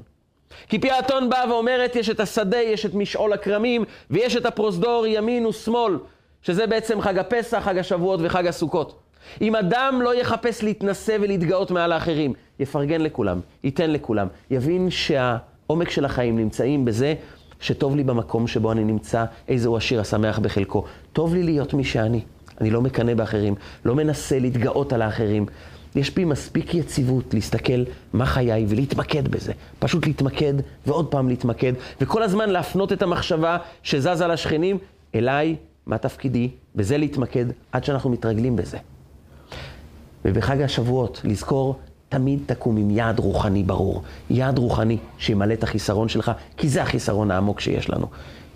[0.67, 5.05] כי פי האתון באה ואומרת, יש את השדה, יש את משעול הכרמים, ויש את הפרוזדור
[5.07, 5.97] ימין ושמאל,
[6.41, 8.99] שזה בעצם חג הפסח, חג השבועות וחג הסוכות.
[9.41, 16.05] אם אדם לא יחפש להתנשא ולהתגאות מעל האחרים, יפרגן לכולם, ייתן לכולם, יבין שהעומק של
[16.05, 17.13] החיים נמצאים בזה
[17.61, 20.83] שטוב לי במקום שבו אני נמצא, איזהו השיר השמח בחלקו.
[21.13, 22.21] טוב לי להיות מי שאני.
[22.61, 23.55] אני לא מקנא באחרים,
[23.85, 25.45] לא מנסה להתגאות על האחרים.
[25.95, 27.83] יש בי מספיק יציבות להסתכל
[28.13, 29.53] מה חיי ולהתמקד בזה.
[29.79, 30.53] פשוט להתמקד
[30.87, 34.77] ועוד פעם להתמקד, וכל הזמן להפנות את המחשבה שזזה לשכנים
[35.15, 35.55] אליי,
[35.85, 38.77] מה תפקידי, בזה להתמקד עד שאנחנו מתרגלים בזה.
[40.25, 41.79] ובחג השבועות, לזכור,
[42.11, 44.01] תמיד תקום עם יעד רוחני ברור.
[44.29, 48.07] יעד רוחני שימלא את החיסרון שלך, כי זה החיסרון העמוק שיש לנו.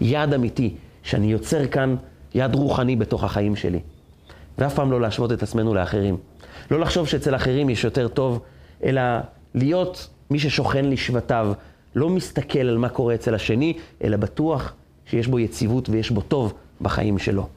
[0.02, 1.96] יעד אמיתי, שאני יוצר כאן
[2.34, 3.80] יעד רוחני בתוך החיים שלי.
[4.58, 6.18] ואף פעם לא להשוות את עצמנו לאחרים.
[6.72, 8.40] לא לחשוב שאצל אחרים יש יותר טוב,
[8.84, 9.02] אלא
[9.54, 11.54] להיות מי ששוכן לשבטיו,
[11.96, 14.74] לא מסתכל על מה קורה אצל השני, אלא בטוח
[15.06, 17.48] שיש בו יציבות ויש בו טוב בחיים שלו.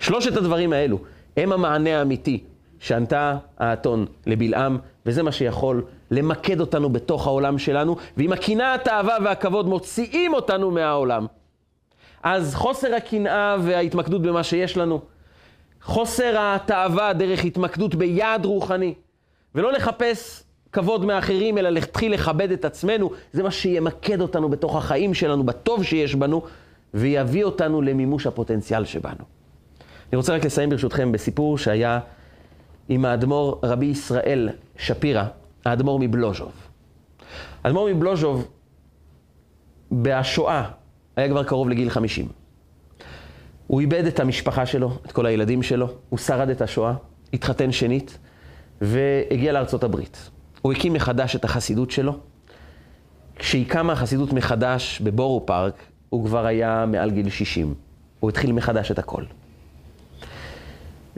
[0.00, 0.98] שלושת הדברים האלו
[1.36, 2.44] הם המענה האמיתי
[2.80, 9.66] שענתה האתון לבלעם, וזה מה שיכול למקד אותנו בתוך העולם שלנו, ואם הקנאה, התאווה והכבוד
[9.66, 11.26] מוציאים אותנו מהעולם,
[12.22, 15.00] אז חוסר הקנאה וההתמקדות במה שיש לנו,
[15.82, 18.94] חוסר התאווה דרך התמקדות ביעד רוחני,
[19.54, 25.14] ולא לחפש כבוד מאחרים, אלא להתחיל לכבד את עצמנו, זה מה שימקד אותנו בתוך החיים
[25.14, 26.42] שלנו, בטוב שיש בנו,
[26.94, 29.24] ויביא אותנו למימוש הפוטנציאל שבנו.
[30.12, 32.00] אני רוצה רק לסיים ברשותכם בסיפור שהיה
[32.88, 35.24] עם האדמו"ר רבי ישראל שפירא,
[35.64, 36.52] האדמו"ר מבלוז'וב.
[37.64, 38.48] האדמו"ר מבלוז'וב,
[39.92, 40.70] בשואה,
[41.16, 42.28] היה כבר קרוב לגיל 50.
[43.66, 46.94] הוא איבד את המשפחה שלו, את כל הילדים שלו, הוא שרד את השואה,
[47.32, 48.18] התחתן שנית,
[48.80, 50.30] והגיע לארצות הברית.
[50.62, 52.18] הוא הקים מחדש את החסידות שלו.
[53.36, 55.74] כשהיא קמה החסידות מחדש בבורו פארק,
[56.08, 57.74] הוא כבר היה מעל גיל 60.
[58.20, 59.22] הוא התחיל מחדש את הכל.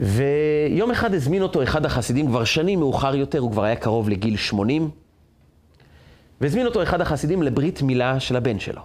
[0.01, 4.37] ויום אחד הזמין אותו אחד החסידים, כבר שנים מאוחר יותר, הוא כבר היה קרוב לגיל
[4.37, 4.89] 80,
[6.41, 8.81] והזמין אותו אחד החסידים לברית מילה של הבן שלו.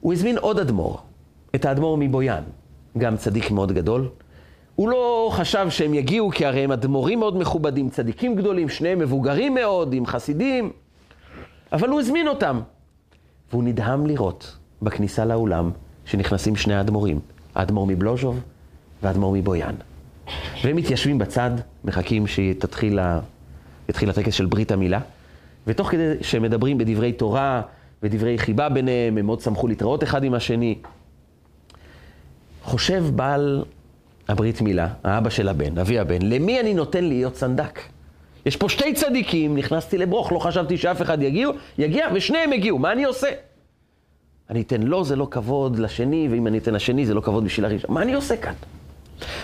[0.00, 1.00] הוא הזמין עוד אדמו"ר,
[1.54, 2.42] את האדמו"ר מבויאן,
[2.98, 4.08] גם צדיק מאוד גדול.
[4.74, 9.54] הוא לא חשב שהם יגיעו, כי הרי הם אדמו"רים מאוד מכובדים, צדיקים גדולים, שניהם מבוגרים
[9.54, 10.72] מאוד, עם חסידים,
[11.72, 12.60] אבל הוא הזמין אותם.
[13.50, 15.70] והוא נדהם לראות בכניסה לאולם
[16.04, 17.20] שנכנסים שני האדמו"רים,
[17.54, 18.40] האדמו"ר מבלוז'וב
[19.02, 19.74] והאדמו"ר מבויאן.
[20.64, 21.50] והם מתיישבים בצד,
[21.84, 22.98] מחכים שיתחיל
[24.08, 25.00] הטקס של ברית המילה,
[25.66, 27.62] ותוך כדי שהם מדברים בדברי תורה
[28.02, 30.78] ודברי חיבה ביניהם, הם מאוד שמחו להתראות אחד עם השני.
[32.62, 33.64] חושב בעל
[34.28, 37.80] הברית מילה, האבא של הבן, אבי הבן, למי אני נותן להיות סנדק?
[38.46, 41.48] יש פה שתי צדיקים, נכנסתי לברוך, לא חשבתי שאף אחד יגיע,
[41.78, 43.28] יגיע, ושניהם הגיעו, מה אני עושה?
[44.50, 47.64] אני אתן לו, זה לא כבוד לשני, ואם אני אתן לשני, זה לא כבוד בשביל
[47.64, 47.94] הראשון.
[47.94, 48.52] מה אני עושה כאן?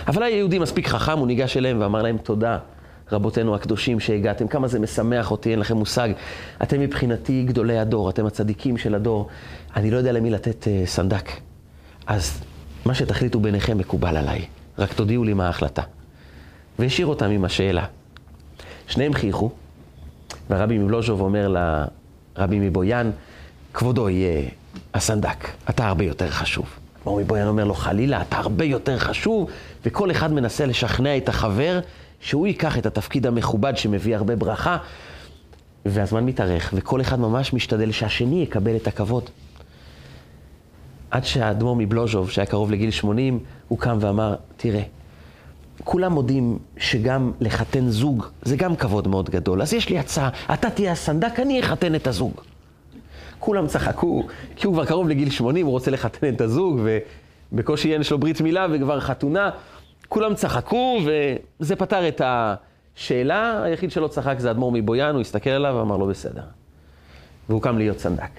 [0.07, 2.57] אבל היה יהודי מספיק חכם, הוא ניגש אליהם ואמר להם, תודה,
[3.11, 6.09] רבותינו הקדושים שהגעתם, כמה זה משמח אותי, אין לכם מושג.
[6.63, 9.27] אתם מבחינתי גדולי הדור, אתם הצדיקים של הדור.
[9.75, 11.31] אני לא יודע למי לתת uh, סנדק.
[12.07, 12.41] אז
[12.85, 14.45] מה שתחליטו ביניכם מקובל עליי,
[14.77, 15.81] רק תודיעו לי מה ההחלטה.
[16.79, 17.85] והשאיר אותם עם השאלה.
[18.87, 19.51] שניהם חייכו,
[20.49, 23.11] והרבי מבלוז'וב אומר לרבי מבויאן,
[23.73, 24.49] כבודו יהיה
[24.93, 26.84] הסנדק, אתה הרבה יותר חשוב.
[27.05, 29.49] מורי בויאן אומר לו, חלילה, אתה הרבה יותר חשוב,
[29.85, 31.79] וכל אחד מנסה לשכנע את החבר
[32.19, 34.77] שהוא ייקח את התפקיד המכובד שמביא הרבה ברכה,
[35.85, 39.29] והזמן מתארך, וכל אחד ממש משתדל שהשני יקבל את הכבוד.
[41.11, 44.81] עד שהאדמו"ר מבלוז'וב, שהיה קרוב לגיל 80, הוא קם ואמר, תראה,
[45.83, 49.61] כולם מודים שגם לחתן זוג זה גם כבוד מאוד גדול.
[49.61, 52.41] אז יש לי הצעה, אתה תהיה הסנדק, אני אחתן את הזוג.
[53.45, 54.23] כולם צחקו,
[54.55, 56.79] כי הוא כבר קרוב לגיל 80, הוא רוצה לחתן את הזוג,
[57.51, 59.49] ובקושי אין לו ברית מילה וכבר חתונה.
[60.09, 60.99] כולם צחקו,
[61.59, 63.63] וזה פתר את השאלה.
[63.63, 66.41] היחיד שלא צחק זה אדמו"ר מבויאן, הוא הסתכל עליו ואמר לו, בסדר.
[67.49, 68.31] והוא קם להיות סנדק.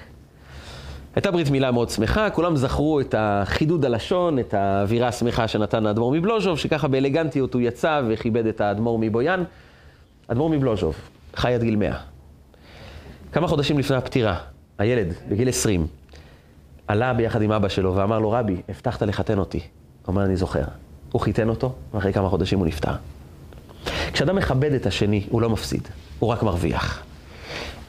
[1.15, 6.13] הייתה ברית מילה מאוד שמחה, כולם זכרו את החידוד הלשון, את האווירה השמחה שנתן האדמו"ר
[6.13, 9.45] מבלוז'וב, שככה באלגנטיות הוא יצא וכיבד את האדמו"ר מבויאן.
[10.29, 10.95] אדמו"ר מבלוז'וב,
[11.37, 11.97] חי עד גיל 100.
[13.33, 14.39] כמה חודשים לפני הפטירה,
[14.79, 15.87] הילד, בגיל 20,
[16.89, 19.59] עלה ביחד עם אבא שלו ואמר לו, רבי, הבטחת לחתן אותי.
[19.59, 19.67] הוא
[20.07, 20.65] אומר, אני זוכר.
[21.13, 22.93] הוא חיתן אותו, ואחרי כמה חודשים הוא נפטר.
[24.13, 27.03] כשאדם מכבד את השני, הוא לא מפסיד, הוא רק מרוויח.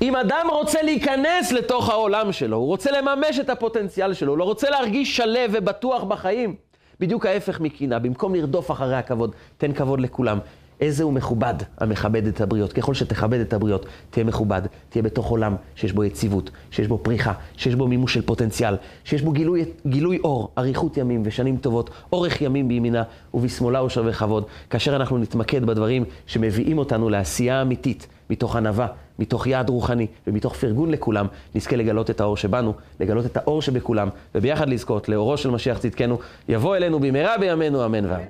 [0.01, 4.43] אם אדם רוצה להיכנס לתוך העולם שלו, הוא רוצה לממש את הפוטנציאל שלו, הוא לא
[4.43, 6.55] רוצה להרגיש שלו ובטוח בחיים,
[6.99, 10.39] בדיוק ההפך מקינה, במקום לרדוף אחרי הכבוד, תן כבוד לכולם.
[10.81, 12.73] איזה הוא מכובד המכבד את הבריות.
[12.73, 17.33] ככל שתכבד את הבריות, תהיה מכובד, תהיה בתוך עולם שיש בו יציבות, שיש בו פריחה,
[17.57, 22.41] שיש בו מימוש של פוטנציאל, שיש בו גילוי, גילוי אור, אריכות ימים ושנים טובות, אורך
[22.41, 23.03] ימים בימינה
[23.33, 28.87] ובשמאלה אושר וכבוד, כאשר אנחנו נתמקד בדברים שמביאים אותנו לעשייה אמיתית, מתוך ענווה,
[29.19, 34.09] מתוך יעד רוחני ומתוך פרגון לכולם, נזכה לגלות את האור שבנו, לגלות את האור שבכולם,
[34.35, 36.19] וביחד לזכות לאורו של משיח צדקנו,
[36.49, 38.23] יבוא אלינו במהרה בימינו, אמן ואמן.